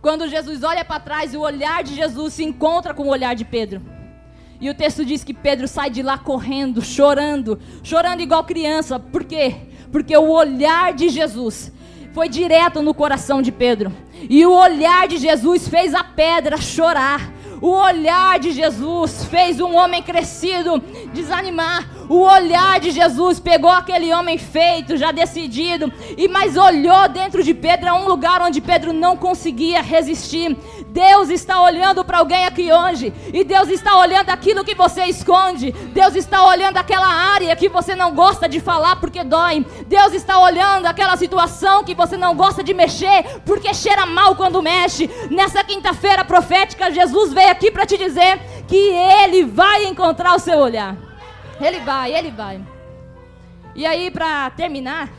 Quando 0.00 0.28
Jesus 0.28 0.62
olha 0.62 0.84
para 0.84 1.00
trás, 1.00 1.34
o 1.34 1.40
olhar 1.40 1.82
de 1.82 1.94
Jesus 1.94 2.34
se 2.34 2.44
encontra 2.44 2.94
com 2.94 3.02
o 3.02 3.08
olhar 3.10 3.34
de 3.34 3.44
Pedro. 3.44 3.82
E 4.60 4.70
o 4.70 4.74
texto 4.74 5.04
diz 5.04 5.22
que 5.22 5.34
Pedro 5.34 5.68
sai 5.68 5.90
de 5.90 6.02
lá 6.02 6.18
correndo, 6.18 6.82
chorando, 6.82 7.58
chorando 7.82 8.20
igual 8.20 8.44
criança. 8.44 8.98
Por 8.98 9.24
quê? 9.24 9.56
Porque 9.90 10.16
o 10.16 10.30
olhar 10.30 10.92
de 10.92 11.08
Jesus 11.08 11.72
foi 12.18 12.28
direto 12.28 12.82
no 12.82 12.92
coração 12.92 13.40
de 13.40 13.52
Pedro. 13.52 13.92
E 14.28 14.44
o 14.44 14.50
olhar 14.50 15.06
de 15.06 15.18
Jesus 15.18 15.68
fez 15.68 15.94
a 15.94 16.02
pedra 16.02 16.56
chorar. 16.56 17.32
O 17.60 17.68
olhar 17.68 18.40
de 18.40 18.50
Jesus 18.50 19.22
fez 19.26 19.60
um 19.60 19.76
homem 19.76 20.02
crescido 20.02 20.82
desanimar. 21.12 21.88
O 22.08 22.20
olhar 22.20 22.80
de 22.80 22.90
Jesus 22.90 23.38
pegou 23.38 23.70
aquele 23.70 24.12
homem 24.14 24.38
feito, 24.38 24.96
já 24.96 25.12
decidido, 25.12 25.92
e 26.16 26.26
mas 26.26 26.56
olhou 26.56 27.08
dentro 27.08 27.42
de 27.42 27.52
Pedro, 27.52 27.90
a 27.90 27.94
um 27.94 28.08
lugar 28.08 28.40
onde 28.40 28.60
Pedro 28.60 28.92
não 28.92 29.16
conseguia 29.16 29.82
resistir. 29.82 30.56
Deus 30.88 31.28
está 31.28 31.60
olhando 31.60 32.02
para 32.04 32.18
alguém 32.18 32.46
aqui 32.46 32.72
hoje, 32.72 33.12
e 33.32 33.44
Deus 33.44 33.68
está 33.68 33.98
olhando 33.98 34.30
aquilo 34.30 34.64
que 34.64 34.74
você 34.74 35.04
esconde. 35.04 35.70
Deus 35.70 36.14
está 36.14 36.46
olhando 36.46 36.78
aquela 36.78 37.06
área 37.06 37.54
que 37.54 37.68
você 37.68 37.94
não 37.94 38.14
gosta 38.14 38.48
de 38.48 38.58
falar 38.58 38.96
porque 38.96 39.22
dói. 39.22 39.66
Deus 39.86 40.14
está 40.14 40.38
olhando 40.38 40.86
aquela 40.86 41.16
situação 41.16 41.84
que 41.84 41.94
você 41.94 42.16
não 42.16 42.34
gosta 42.34 42.64
de 42.64 42.72
mexer 42.72 43.40
porque 43.44 43.74
cheira 43.74 44.06
mal 44.06 44.34
quando 44.34 44.62
mexe. 44.62 45.10
Nessa 45.30 45.62
quinta-feira 45.62 46.24
profética, 46.24 46.90
Jesus 46.90 47.32
veio 47.32 47.50
aqui 47.50 47.70
para 47.70 47.84
te 47.84 47.98
dizer 47.98 48.40
que 48.68 48.76
ele 48.76 49.44
vai 49.44 49.86
encontrar 49.86 50.34
o 50.34 50.38
seu 50.38 50.58
olhar. 50.58 50.96
Ele 51.58 51.80
vai, 51.80 52.14
ele 52.14 52.30
vai. 52.30 52.64
E 53.74 53.86
aí, 53.86 54.10
para 54.10 54.50
terminar, 54.50 55.10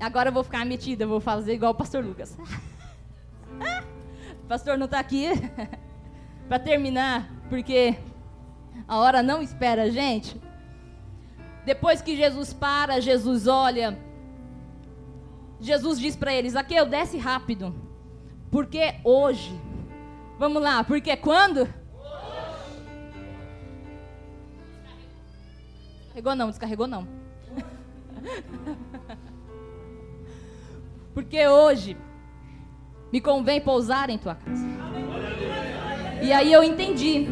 agora 0.00 0.28
eu 0.28 0.32
vou 0.32 0.44
ficar 0.44 0.64
metida, 0.64 1.06
vou 1.06 1.20
fazer 1.20 1.54
igual 1.54 1.72
o 1.72 1.74
pastor 1.74 2.04
Lucas. 2.04 2.38
o 4.44 4.46
pastor 4.48 4.78
não 4.78 4.86
está 4.86 5.00
aqui. 5.00 5.28
para 6.48 6.58
terminar, 6.58 7.28
porque 7.48 7.96
a 8.86 8.98
hora 8.98 9.22
não 9.22 9.42
espera 9.42 9.90
gente. 9.90 10.40
Depois 11.64 12.02
que 12.02 12.16
Jesus 12.16 12.52
para, 12.52 13.00
Jesus 13.00 13.46
olha. 13.46 13.98
Jesus 15.60 15.98
diz 15.98 16.14
para 16.14 16.34
eles: 16.34 16.54
eu 16.70 16.86
desce 16.86 17.18
rápido. 17.18 17.74
Porque 18.50 18.96
hoje. 19.02 19.58
Vamos 20.38 20.62
lá, 20.62 20.84
porque 20.84 21.16
quando? 21.16 21.81
Descarregou 26.12 26.36
não, 26.36 26.50
descarregou 26.50 26.86
não. 26.86 27.08
Porque 31.14 31.48
hoje 31.48 31.96
me 33.10 33.18
convém 33.18 33.62
pousar 33.62 34.10
em 34.10 34.18
tua 34.18 34.34
casa. 34.34 34.66
E 36.22 36.30
aí 36.30 36.52
eu 36.52 36.62
entendi 36.62 37.26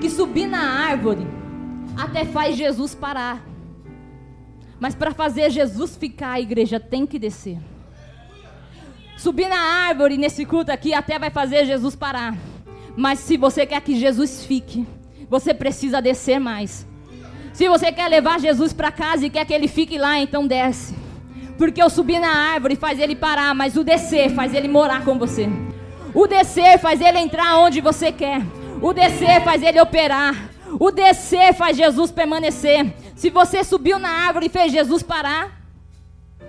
que 0.00 0.10
subir 0.10 0.48
na 0.48 0.58
árvore 0.58 1.24
até 1.96 2.24
faz 2.24 2.56
Jesus 2.56 2.96
parar. 2.96 3.44
Mas 4.80 4.96
para 4.96 5.14
fazer 5.14 5.48
Jesus 5.50 5.96
ficar, 5.96 6.32
a 6.32 6.40
igreja 6.40 6.80
tem 6.80 7.06
que 7.06 7.20
descer. 7.20 7.58
Subir 9.16 9.48
na 9.48 9.56
árvore 9.86 10.18
nesse 10.18 10.44
culto 10.44 10.72
aqui 10.72 10.92
até 10.92 11.16
vai 11.16 11.30
fazer 11.30 11.64
Jesus 11.64 11.94
parar. 11.94 12.36
Mas 12.96 13.20
se 13.20 13.36
você 13.36 13.64
quer 13.64 13.80
que 13.82 13.94
Jesus 13.96 14.44
fique, 14.44 14.84
você 15.30 15.54
precisa 15.54 16.02
descer 16.02 16.40
mais. 16.40 16.86
Se 17.56 17.70
você 17.70 17.90
quer 17.90 18.06
levar 18.08 18.38
Jesus 18.38 18.74
para 18.74 18.92
casa 18.92 19.24
e 19.24 19.30
quer 19.30 19.46
que 19.46 19.54
ele 19.54 19.66
fique 19.66 19.96
lá, 19.96 20.18
então 20.18 20.46
desce. 20.46 20.94
Porque 21.56 21.82
o 21.82 21.88
subir 21.88 22.20
na 22.20 22.28
árvore 22.52 22.76
faz 22.76 23.00
ele 23.00 23.16
parar, 23.16 23.54
mas 23.54 23.78
o 23.78 23.82
descer 23.82 24.28
faz 24.28 24.52
ele 24.52 24.68
morar 24.68 25.06
com 25.06 25.18
você. 25.18 25.48
O 26.12 26.26
descer 26.26 26.78
faz 26.78 27.00
ele 27.00 27.18
entrar 27.18 27.56
onde 27.56 27.80
você 27.80 28.12
quer. 28.12 28.42
O 28.82 28.92
descer 28.92 29.42
faz 29.42 29.62
ele 29.62 29.80
operar. 29.80 30.34
O 30.78 30.90
descer 30.90 31.54
faz 31.54 31.78
Jesus 31.78 32.10
permanecer. 32.10 32.92
Se 33.14 33.30
você 33.30 33.64
subiu 33.64 33.98
na 33.98 34.10
árvore 34.10 34.48
e 34.48 34.50
fez 34.50 34.70
Jesus 34.70 35.02
parar, 35.02 35.58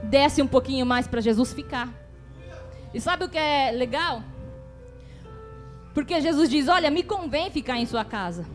desce 0.04 0.42
um 0.42 0.48
pouquinho 0.48 0.86
mais 0.86 1.08
para 1.08 1.22
Jesus 1.22 1.54
ficar. 1.54 1.88
E 2.94 3.00
sabe 3.00 3.24
o 3.24 3.30
que 3.30 3.38
é 3.38 3.72
legal? 3.72 4.22
Porque 5.94 6.20
Jesus 6.20 6.50
diz: 6.50 6.68
Olha, 6.68 6.92
me 6.92 7.02
convém 7.02 7.50
ficar 7.50 7.78
em 7.78 7.86
sua 7.86 8.04
casa. 8.04 8.46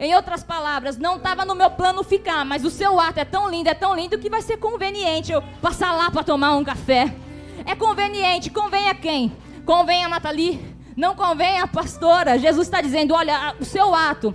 Em 0.00 0.14
outras 0.14 0.44
palavras, 0.44 0.96
não 0.96 1.16
estava 1.16 1.44
no 1.44 1.56
meu 1.56 1.70
plano 1.70 2.04
ficar, 2.04 2.44
mas 2.44 2.64
o 2.64 2.70
seu 2.70 3.00
ato 3.00 3.18
é 3.18 3.24
tão 3.24 3.50
lindo, 3.50 3.68
é 3.68 3.74
tão 3.74 3.96
lindo 3.96 4.16
que 4.16 4.30
vai 4.30 4.40
ser 4.40 4.56
conveniente 4.56 5.32
eu 5.32 5.42
passar 5.60 5.92
lá 5.92 6.08
para 6.08 6.22
tomar 6.22 6.54
um 6.54 6.62
café. 6.62 7.12
É 7.66 7.74
conveniente, 7.74 8.48
convém 8.48 8.88
a 8.88 8.94
quem? 8.94 9.32
Convém 9.66 10.04
a 10.04 10.08
Nathalie? 10.08 10.64
Não 10.96 11.16
convém 11.16 11.58
a 11.58 11.66
pastora. 11.66 12.38
Jesus 12.38 12.68
está 12.68 12.80
dizendo: 12.80 13.12
olha, 13.12 13.56
o 13.58 13.64
seu 13.64 13.92
ato, 13.92 14.32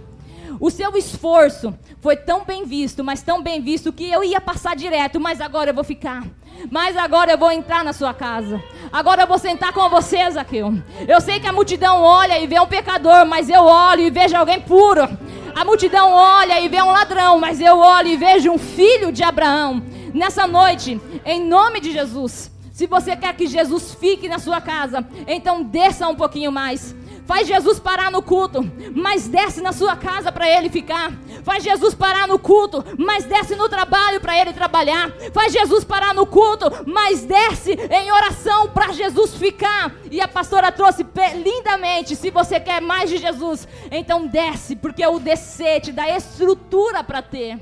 o 0.59 0.69
seu 0.69 0.97
esforço 0.97 1.73
foi 2.01 2.17
tão 2.17 2.43
bem 2.43 2.65
visto, 2.65 3.01
mas 3.01 3.21
tão 3.21 3.41
bem 3.41 3.61
visto 3.61 3.93
que 3.93 4.11
eu 4.11 4.21
ia 4.21 4.41
passar 4.41 4.75
direto, 4.75 5.17
mas 5.17 5.39
agora 5.39 5.69
eu 5.69 5.73
vou 5.73 5.83
ficar. 5.85 6.23
Mas 6.69 6.97
agora 6.97 7.31
eu 7.31 7.37
vou 7.37 7.51
entrar 7.51 7.85
na 7.85 7.93
sua 7.93 8.13
casa. 8.13 8.61
Agora 8.91 9.23
eu 9.23 9.27
vou 9.27 9.37
sentar 9.37 9.71
com 9.71 9.89
você, 9.89 10.29
Zaqueu. 10.29 10.73
Eu 11.07 11.21
sei 11.21 11.39
que 11.39 11.47
a 11.47 11.53
multidão 11.53 12.01
olha 12.01 12.37
e 12.37 12.47
vê 12.47 12.59
um 12.59 12.67
pecador, 12.67 13.25
mas 13.25 13.49
eu 13.49 13.63
olho 13.63 14.01
e 14.01 14.11
vejo 14.11 14.35
alguém 14.35 14.59
puro. 14.59 15.07
A 15.55 15.63
multidão 15.63 16.11
olha 16.11 16.59
e 16.59 16.67
vê 16.67 16.81
um 16.81 16.91
ladrão, 16.91 17.39
mas 17.39 17.61
eu 17.61 17.77
olho 17.77 18.07
e 18.07 18.17
vejo 18.17 18.51
um 18.51 18.57
filho 18.57 19.11
de 19.11 19.23
Abraão. 19.23 19.83
Nessa 20.13 20.47
noite, 20.47 20.99
em 21.25 21.45
nome 21.47 21.79
de 21.79 21.91
Jesus, 21.91 22.51
se 22.71 22.87
você 22.87 23.15
quer 23.15 23.35
que 23.35 23.45
Jesus 23.45 23.95
fique 23.99 24.27
na 24.27 24.39
sua 24.39 24.59
casa, 24.59 25.05
então 25.27 25.63
desça 25.63 26.07
um 26.07 26.15
pouquinho 26.15 26.51
mais. 26.51 26.95
Faz 27.25 27.47
Jesus 27.47 27.79
parar 27.79 28.11
no 28.11 28.21
culto, 28.21 28.59
mas 28.93 29.29
desce 29.29 29.61
na 29.61 29.71
sua 29.71 29.95
casa 29.95 30.31
para 30.31 30.47
ele 30.47 30.69
ficar. 30.69 31.11
Faz 31.43 31.63
Jesus 31.63 31.95
parar 31.95 32.27
no 32.27 32.37
culto, 32.37 32.83
mas 32.97 33.23
desce 33.23 33.55
no 33.55 33.69
trabalho 33.69 34.19
para 34.19 34.37
ele 34.37 34.51
trabalhar. 34.51 35.09
Faz 35.31 35.53
Jesus 35.53 35.85
parar 35.85 36.13
no 36.13 36.25
culto, 36.25 36.65
mas 36.85 37.23
desce 37.23 37.73
em 37.73 38.11
oração 38.11 38.69
para 38.69 38.91
Jesus 38.91 39.35
ficar. 39.35 39.95
E 40.11 40.19
a 40.19 40.27
pastora 40.27 40.71
trouxe 40.71 41.05
lindamente: 41.35 42.15
se 42.15 42.29
você 42.29 42.59
quer 42.59 42.81
mais 42.81 43.09
de 43.09 43.17
Jesus, 43.17 43.67
então 43.89 44.27
desce, 44.27 44.75
porque 44.75 45.05
o 45.05 45.17
descer 45.17 45.79
te 45.79 45.91
dá 45.93 46.09
estrutura 46.09 47.03
para 47.03 47.21
ter. 47.21 47.57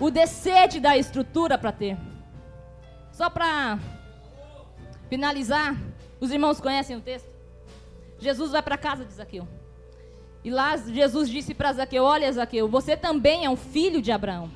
O 0.00 0.10
descer 0.10 0.68
te 0.68 0.80
dá 0.80 0.96
estrutura 0.96 1.58
para 1.58 1.72
ter. 1.72 1.98
Só 3.12 3.28
para 3.28 3.78
finalizar, 5.10 5.76
os 6.20 6.30
irmãos 6.30 6.60
conhecem 6.60 6.96
o 6.96 7.00
texto? 7.00 7.37
Jesus 8.18 8.52
vai 8.52 8.62
para 8.62 8.76
casa 8.76 9.04
de 9.04 9.12
Zaqueu. 9.12 9.46
E 10.44 10.50
lá 10.50 10.76
Jesus 10.76 11.28
disse 11.28 11.54
para 11.54 11.72
Zaqueu: 11.72 12.04
Olha, 12.04 12.32
Zaqueu, 12.32 12.68
você 12.68 12.96
também 12.96 13.44
é 13.44 13.50
um 13.50 13.56
filho 13.56 14.00
de 14.00 14.12
Abraão. 14.12 14.50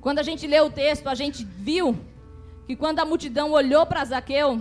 Quando 0.00 0.18
a 0.18 0.22
gente 0.22 0.46
lê 0.46 0.60
o 0.60 0.70
texto, 0.70 1.08
a 1.08 1.14
gente 1.14 1.44
viu 1.44 1.98
que 2.66 2.76
quando 2.76 3.00
a 3.00 3.04
multidão 3.04 3.52
olhou 3.52 3.86
para 3.86 4.04
Zaqueu 4.04 4.60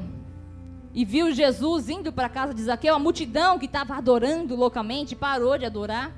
e 0.93 1.03
viu 1.03 1.31
Jesus 1.31 1.89
indo 1.89 2.11
para 2.11 2.27
a 2.27 2.29
casa 2.29 2.53
de 2.53 2.63
Zaqueu, 2.63 2.95
a 2.95 2.99
multidão 2.99 3.59
que 3.59 3.65
estava 3.65 3.95
adorando 3.95 4.55
loucamente 4.55 5.15
parou 5.15 5.57
de 5.57 5.65
adorar 5.65 6.15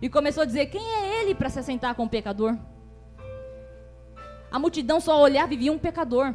e 0.00 0.08
começou 0.08 0.42
a 0.42 0.46
dizer: 0.46 0.66
Quem 0.66 0.82
é 0.82 1.20
ele 1.20 1.34
para 1.34 1.50
se 1.50 1.58
assentar 1.58 1.94
com 1.94 2.04
o 2.04 2.08
pecador? 2.08 2.56
A 4.50 4.58
multidão 4.58 5.00
só 5.00 5.20
olhava 5.20 5.54
e 5.54 5.56
via 5.56 5.72
um 5.72 5.78
pecador. 5.78 6.34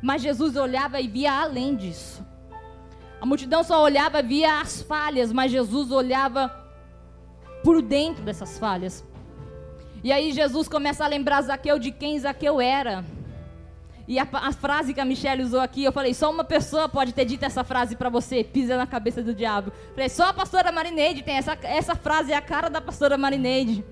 Mas 0.00 0.22
Jesus 0.22 0.56
olhava 0.56 1.00
e 1.00 1.08
via 1.08 1.32
além 1.32 1.74
disso. 1.74 2.24
A 3.24 3.26
multidão 3.26 3.64
só 3.64 3.82
olhava, 3.82 4.20
via 4.20 4.60
as 4.60 4.82
falhas, 4.82 5.32
mas 5.32 5.50
Jesus 5.50 5.90
olhava 5.90 6.54
por 7.62 7.80
dentro 7.80 8.22
dessas 8.22 8.58
falhas. 8.58 9.02
E 10.02 10.12
aí 10.12 10.30
Jesus 10.30 10.68
começa 10.68 11.02
a 11.02 11.08
lembrar 11.08 11.40
Zaqueu 11.40 11.78
de 11.78 11.90
quem 11.90 12.18
Zaqueu 12.18 12.60
era. 12.60 13.02
E 14.06 14.18
a, 14.18 14.28
a, 14.30 14.52
frase 14.52 14.92
que 14.92 15.00
a 15.00 15.06
Michelle 15.06 15.42
usou 15.42 15.60
aqui, 15.60 15.82
eu 15.82 15.90
falei, 15.90 16.12
só 16.12 16.30
uma 16.30 16.44
pessoa 16.44 16.86
pode 16.86 17.14
ter 17.14 17.24
dito 17.24 17.46
essa 17.46 17.64
frase 17.64 17.96
para 17.96 18.10
você, 18.10 18.44
pisa 18.44 18.76
na 18.76 18.86
cabeça 18.86 19.22
do 19.22 19.34
diabo. 19.34 19.72
falei, 19.94 20.10
só 20.10 20.24
a 20.24 20.34
pastora 20.34 20.70
Marineide 20.70 21.22
tem 21.22 21.36
essa, 21.36 21.56
essa 21.62 21.94
frase, 21.94 22.30
é 22.30 22.36
a 22.36 22.42
cara 22.42 22.68
da 22.68 22.82
pastora 22.82 23.16
Marineide. 23.16 23.82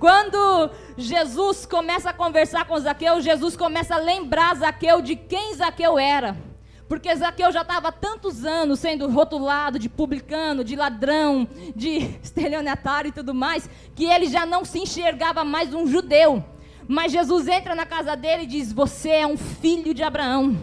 Quando 0.00 0.68
Jesus 0.96 1.64
começa 1.64 2.10
a 2.10 2.12
conversar 2.12 2.64
com 2.64 2.76
Zaqueu, 2.80 3.20
Jesus 3.20 3.56
começa 3.56 3.94
a 3.94 3.98
lembrar 3.98 4.56
Zaqueu 4.56 5.00
de 5.00 5.14
quem 5.14 5.54
Zaqueu 5.54 5.96
era. 5.96 6.36
Porque 6.88 7.14
Zaqueu 7.14 7.50
já 7.50 7.62
estava 7.62 7.90
tantos 7.90 8.44
anos 8.44 8.78
sendo 8.78 9.08
rotulado 9.08 9.78
de 9.78 9.88
publicano, 9.88 10.62
de 10.62 10.76
ladrão, 10.76 11.48
de 11.74 11.98
estelionatário 12.22 13.08
e 13.08 13.12
tudo 13.12 13.34
mais, 13.34 13.68
que 13.94 14.04
ele 14.04 14.26
já 14.26 14.44
não 14.44 14.64
se 14.64 14.78
enxergava 14.78 15.44
mais 15.44 15.72
um 15.72 15.86
judeu. 15.86 16.44
Mas 16.86 17.12
Jesus 17.12 17.48
entra 17.48 17.74
na 17.74 17.86
casa 17.86 18.14
dele 18.14 18.42
e 18.42 18.46
diz: 18.46 18.72
Você 18.72 19.08
é 19.10 19.26
um 19.26 19.36
filho 19.36 19.94
de 19.94 20.02
Abraão. 20.02 20.56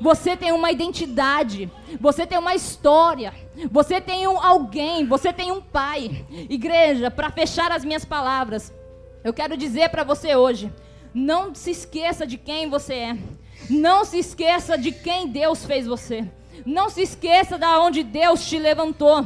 Você 0.00 0.36
tem 0.36 0.52
uma 0.52 0.70
identidade, 0.70 1.70
você 1.98 2.26
tem 2.26 2.36
uma 2.36 2.54
história, 2.54 3.32
você 3.70 4.00
tem 4.00 4.28
um 4.28 4.38
alguém, 4.38 5.06
você 5.06 5.32
tem 5.32 5.50
um 5.50 5.62
pai. 5.62 6.26
Igreja, 6.50 7.10
para 7.10 7.30
fechar 7.30 7.72
as 7.72 7.84
minhas 7.84 8.04
palavras, 8.04 8.72
eu 9.24 9.32
quero 9.32 9.56
dizer 9.56 9.88
para 9.88 10.04
você 10.04 10.36
hoje: 10.36 10.70
não 11.14 11.54
se 11.54 11.70
esqueça 11.70 12.26
de 12.26 12.36
quem 12.36 12.68
você 12.68 12.94
é. 12.94 13.18
Não 13.68 14.04
se 14.04 14.18
esqueça 14.18 14.76
de 14.78 14.92
quem 14.92 15.28
Deus 15.28 15.64
fez 15.64 15.86
você. 15.86 16.24
Não 16.64 16.88
se 16.88 17.02
esqueça 17.02 17.58
de 17.58 17.66
onde 17.66 18.02
Deus 18.02 18.46
te 18.46 18.58
levantou. 18.58 19.24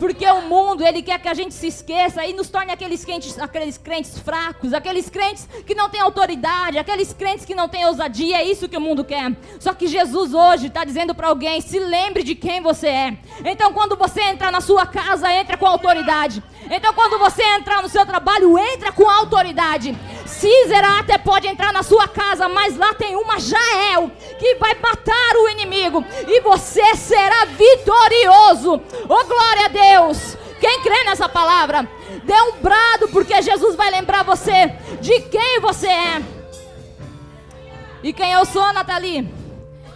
Porque 0.00 0.26
o 0.26 0.40
mundo, 0.40 0.82
ele 0.82 1.02
quer 1.02 1.20
que 1.20 1.28
a 1.28 1.34
gente 1.34 1.52
se 1.52 1.66
esqueça 1.66 2.24
e 2.24 2.32
nos 2.32 2.48
torne 2.48 2.72
aqueles 2.72 3.04
crentes, 3.04 3.38
aqueles 3.38 3.76
crentes 3.76 4.18
fracos, 4.18 4.72
aqueles 4.72 5.10
crentes 5.10 5.46
que 5.66 5.74
não 5.74 5.90
têm 5.90 6.00
autoridade, 6.00 6.78
aqueles 6.78 7.12
crentes 7.12 7.44
que 7.44 7.54
não 7.54 7.68
têm 7.68 7.84
ousadia. 7.84 8.38
É 8.38 8.44
isso 8.44 8.66
que 8.66 8.78
o 8.78 8.80
mundo 8.80 9.04
quer. 9.04 9.36
Só 9.58 9.74
que 9.74 9.86
Jesus 9.86 10.32
hoje 10.32 10.68
está 10.68 10.84
dizendo 10.86 11.14
para 11.14 11.28
alguém: 11.28 11.60
se 11.60 11.78
lembre 11.78 12.22
de 12.22 12.34
quem 12.34 12.62
você 12.62 12.86
é. 12.86 13.18
Então, 13.44 13.74
quando 13.74 13.94
você 13.94 14.22
entrar 14.22 14.50
na 14.50 14.62
sua 14.62 14.86
casa, 14.86 15.30
entra 15.34 15.58
com 15.58 15.66
autoridade. 15.66 16.42
Então, 16.70 16.94
quando 16.94 17.18
você 17.18 17.42
entrar 17.42 17.82
no 17.82 17.88
seu 17.90 18.06
trabalho, 18.06 18.58
entra 18.58 18.92
com 18.92 19.06
autoridade. 19.06 19.94
Císera 20.30 20.98
até 20.98 21.18
pode 21.18 21.46
entrar 21.46 21.72
na 21.72 21.82
sua 21.82 22.08
casa, 22.08 22.48
mas 22.48 22.76
lá 22.76 22.94
tem 22.94 23.16
uma 23.16 23.38
Jael 23.38 24.10
que 24.38 24.54
vai 24.54 24.74
matar 24.74 25.36
o 25.36 25.48
inimigo 25.48 26.04
e 26.26 26.40
você 26.40 26.94
será 26.94 27.44
vitorioso. 27.44 28.80
Oh, 29.08 29.24
glória 29.24 29.66
a 29.66 29.68
Deus! 29.68 30.36
Quem 30.60 30.82
crê 30.82 31.04
nessa 31.04 31.28
palavra, 31.28 31.88
dê 32.22 32.34
um 32.42 32.52
brado, 32.60 33.08
porque 33.08 33.40
Jesus 33.40 33.74
vai 33.74 33.90
lembrar 33.90 34.22
você 34.22 34.68
de 35.00 35.20
quem 35.22 35.58
você 35.60 35.88
é. 35.88 36.22
E 38.02 38.12
quem 38.12 38.32
eu 38.32 38.44
sou, 38.44 38.72
Nathalie? 38.72 39.28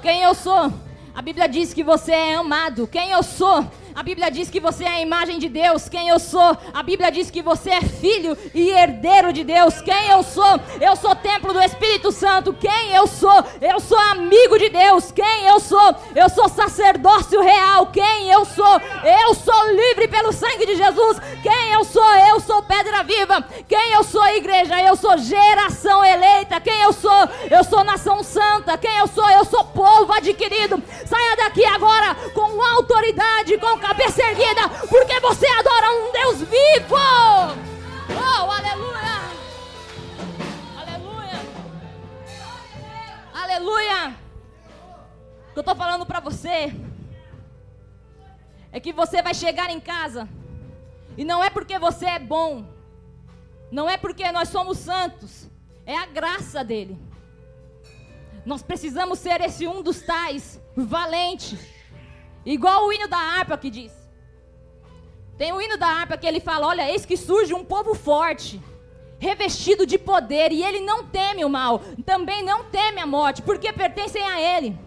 Quem 0.03 0.23
eu 0.23 0.35
sou? 0.35 0.73
A 1.15 1.23
Bíblia 1.23 1.49
diz 1.49 1.73
que 1.73 1.85
você 1.85 2.13
é 2.13 2.35
amado. 2.35 2.87
Quem 2.87 3.13
eu 3.13 3.23
sou? 3.23 3.65
A 3.95 4.03
Bíblia 4.03 4.29
diz 4.29 4.51
que 4.51 4.59
você 4.59 4.83
é 4.83 4.89
a 4.89 5.01
imagem 5.01 5.39
de 5.39 5.49
Deus, 5.49 5.89
quem 5.89 6.09
eu 6.09 6.19
sou. 6.19 6.59
A 6.73 6.83
Bíblia 6.83 7.13
diz 7.13 7.31
que 7.31 7.41
você 7.41 7.71
é 7.71 7.81
filho 7.81 8.37
e 8.53 8.71
herdeiro 8.71 9.33
de 9.33 9.45
Deus, 9.45 9.81
quem 9.81 10.09
eu 10.09 10.21
sou. 10.25 10.61
Eu 10.81 10.97
sou 10.97 11.15
templo 11.15 11.53
do 11.53 11.63
Espírito 11.63 12.11
Santo, 12.11 12.53
quem 12.55 12.91
eu 12.93 13.07
sou. 13.07 13.45
Eu 13.61 13.79
sou 13.79 13.97
amigo 13.97 14.59
de 14.59 14.69
Deus, 14.69 15.13
quem 15.13 15.45
eu 15.45 15.61
sou. 15.61 15.95
Eu 16.13 16.29
sou 16.29 16.49
sacerdócio 16.49 17.41
real, 17.41 17.87
quem 17.87 18.31
eu 18.31 18.45
sou. 18.45 18.81
Eu 19.05 19.33
sou 19.33 19.73
livre 19.73 20.09
pelo 20.09 20.33
sangue 20.33 20.67
de 20.67 20.75
Jesus, 20.75 21.19
quem 21.41 21.73
eu 21.73 21.85
sou. 21.85 22.15
Eu 22.17 22.41
sou 22.41 22.65
pedra 22.65 23.05
viva, 23.05 23.47
quem 23.69 23.93
eu 23.93 24.03
sou, 24.03 24.27
igreja. 24.27 24.83
Eu 24.83 24.97
sou 24.97 25.17
geração 25.19 26.05
eleita, 26.05 26.61
quem 26.61 26.83
eu 26.83 26.93
sou. 26.93 27.29
Eu 27.49 27.63
sou 27.63 27.85
nação 27.85 28.25
santa, 28.25 28.77
quem 28.77 28.97
eu 28.97 29.07
sou. 29.07 29.31
Eu 29.31 29.45
sou 29.45 29.65
povo 29.67 30.13
adquirido. 30.13 30.83
Saia 31.07 31.37
daqui 31.37 31.65
agora 31.65 32.17
com 32.35 32.61
autoridade, 32.61 33.57
com 33.59 33.84
cabeça 33.87 34.23
erguida, 34.23 34.67
porque 34.89 35.21
você 35.21 35.47
adora 35.47 35.93
um 35.93 36.11
Deus 36.11 36.39
vivo. 36.39 36.97
Oh, 38.09 38.51
aleluia! 38.51 39.17
Aleluia! 40.81 41.41
Aleluia! 43.35 44.17
O 45.51 45.53
que 45.53 45.59
eu 45.59 45.61
estou 45.61 45.77
falando 45.77 46.07
para 46.07 46.19
você 46.19 46.75
é 48.73 48.81
que 48.81 48.91
você 48.91 49.21
vai 49.21 49.35
chegar 49.35 49.69
em 49.69 49.79
casa 49.79 50.27
e 51.17 51.23
não 51.25 51.45
é 51.45 51.51
porque 51.51 51.79
você 51.79 52.07
é 52.07 52.19
bom, 52.19 52.65
Não 53.71 53.91
é 53.91 53.97
porque 53.97 54.31
nós 54.31 54.49
somos 54.51 54.79
santos, 54.79 55.51
é 55.85 55.97
a 55.97 56.07
graça 56.07 56.63
dele. 56.63 56.97
Nós 58.47 58.63
precisamos 58.63 59.19
ser 59.19 59.41
esse 59.41 59.67
um 59.67 59.83
dos 59.83 60.01
tais, 60.03 60.61
valente, 60.77 61.59
igual 62.45 62.87
o 62.87 62.93
hino 62.93 63.09
da 63.09 63.19
harpa 63.19 63.57
que 63.57 63.71
diz. 63.71 63.93
Tem 65.37 65.53
o 65.53 65.61
hino 65.61 65.77
da 65.77 65.89
harpa 65.89 66.17
que 66.17 66.27
ele 66.27 66.41
fala: 66.41 66.67
Olha, 66.67 66.91
eis 66.91 67.05
que 67.05 67.17
surge 67.17 67.53
um 67.53 67.65
povo 67.65 67.95
forte, 67.95 68.61
revestido 69.19 69.87
de 69.87 69.99
poder, 69.99 70.53
e 70.53 70.63
ele 70.63 70.81
não 70.81 71.05
teme 71.05 71.45
o 71.45 71.49
mal, 71.49 71.81
também 72.05 72.43
não 72.43 72.65
teme 72.65 73.01
a 73.01 73.07
morte, 73.07 73.43
porque 73.43 73.73
pertencem 73.73 74.23
a 74.23 74.41
ele. 74.41 74.79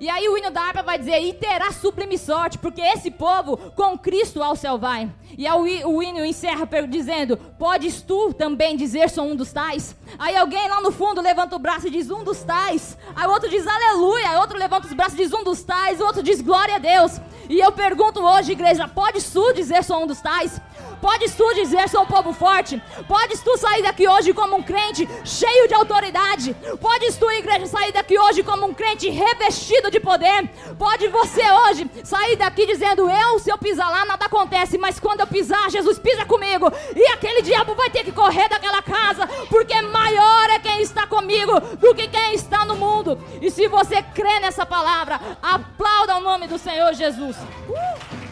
E 0.00 0.08
aí 0.08 0.28
o 0.28 0.36
hino 0.36 0.50
da 0.50 0.62
harpa 0.62 0.82
vai 0.82 0.98
dizer: 0.98 1.20
E 1.22 1.32
terá 1.32 1.70
sublime 1.72 2.18
sorte, 2.18 2.58
porque 2.58 2.80
esse 2.80 3.10
povo 3.10 3.56
com 3.74 3.98
Cristo 3.98 4.42
ao 4.42 4.56
céu 4.56 4.78
vai. 4.78 5.10
E 5.36 5.46
aí 5.46 5.84
o 5.84 6.02
hino 6.02 6.24
encerra 6.24 6.68
dizendo: 6.88 7.36
Podes 7.58 8.02
tu 8.02 8.32
também 8.34 8.76
dizer 8.76 9.10
sou 9.10 9.24
um 9.24 9.36
dos 9.36 9.52
tais? 9.52 9.96
Aí 10.18 10.36
alguém 10.36 10.68
lá 10.68 10.80
no 10.80 10.92
fundo 10.92 11.20
levanta 11.20 11.56
o 11.56 11.58
braço 11.58 11.86
e 11.86 11.90
diz: 11.90 12.10
Um 12.10 12.24
dos 12.24 12.42
tais. 12.42 12.96
Aí 13.14 13.26
o 13.26 13.30
outro 13.30 13.48
diz 13.48 13.66
aleluia. 13.66 14.30
Aí 14.30 14.36
outro 14.36 14.58
levanta 14.58 14.86
os 14.86 14.92
braços 14.92 15.14
e 15.14 15.22
diz: 15.22 15.32
Um 15.32 15.44
dos 15.44 15.62
tais. 15.62 16.00
O 16.00 16.04
outro 16.04 16.22
diz 16.22 16.40
glória 16.40 16.76
a 16.76 16.78
Deus. 16.78 17.20
E 17.48 17.58
eu 17.58 17.72
pergunto 17.72 18.20
hoje, 18.20 18.52
igreja: 18.52 18.88
Podes 18.88 19.30
tu 19.30 19.52
dizer 19.52 19.82
sou 19.84 20.02
um 20.02 20.06
dos 20.06 20.20
tais? 20.20 20.60
Podes 21.02 21.34
tu 21.34 21.52
dizer 21.52 21.88
sou 21.88 22.02
um 22.02 22.06
povo 22.06 22.32
forte? 22.32 22.80
Podes 23.08 23.40
tu 23.40 23.58
sair 23.58 23.82
daqui 23.82 24.06
hoje 24.06 24.32
como 24.32 24.54
um 24.54 24.62
crente 24.62 25.08
cheio 25.24 25.66
de 25.66 25.74
autoridade? 25.74 26.54
Podes 26.80 27.16
tu, 27.16 27.28
igreja, 27.32 27.66
sair 27.66 27.90
daqui 27.90 28.16
hoje 28.16 28.44
como 28.44 28.66
um 28.66 28.72
crente 28.72 29.10
revestido 29.10 29.90
de 29.90 29.98
poder? 29.98 30.48
Pode 30.78 31.08
você 31.08 31.42
hoje 31.50 31.90
sair 32.04 32.36
daqui 32.36 32.66
dizendo: 32.66 33.10
Eu, 33.10 33.40
se 33.40 33.50
eu 33.50 33.58
pisar 33.58 33.90
lá, 33.90 34.04
nada 34.04 34.26
acontece, 34.26 34.78
mas 34.78 35.00
quando 35.00 35.20
eu 35.20 35.26
pisar, 35.26 35.68
Jesus 35.70 35.98
pisa 35.98 36.24
comigo. 36.24 36.72
E 36.94 37.04
aquele 37.08 37.42
diabo 37.42 37.74
vai 37.74 37.90
ter 37.90 38.04
que 38.04 38.12
correr 38.12 38.48
daquela 38.48 38.80
casa, 38.80 39.26
porque 39.48 39.82
maior 39.82 40.50
é 40.50 40.60
quem 40.60 40.82
está 40.82 41.04
comigo 41.04 41.58
do 41.78 41.96
que 41.96 42.06
quem 42.06 42.34
está 42.34 42.64
no 42.64 42.76
mundo. 42.76 43.18
E 43.40 43.50
se 43.50 43.66
você 43.66 44.00
crê 44.02 44.38
nessa 44.38 44.64
palavra, 44.64 45.20
aplauda 45.42 46.16
o 46.18 46.20
nome 46.20 46.46
do 46.46 46.58
Senhor 46.58 46.94
Jesus. 46.94 47.36
Uh! 47.68 48.31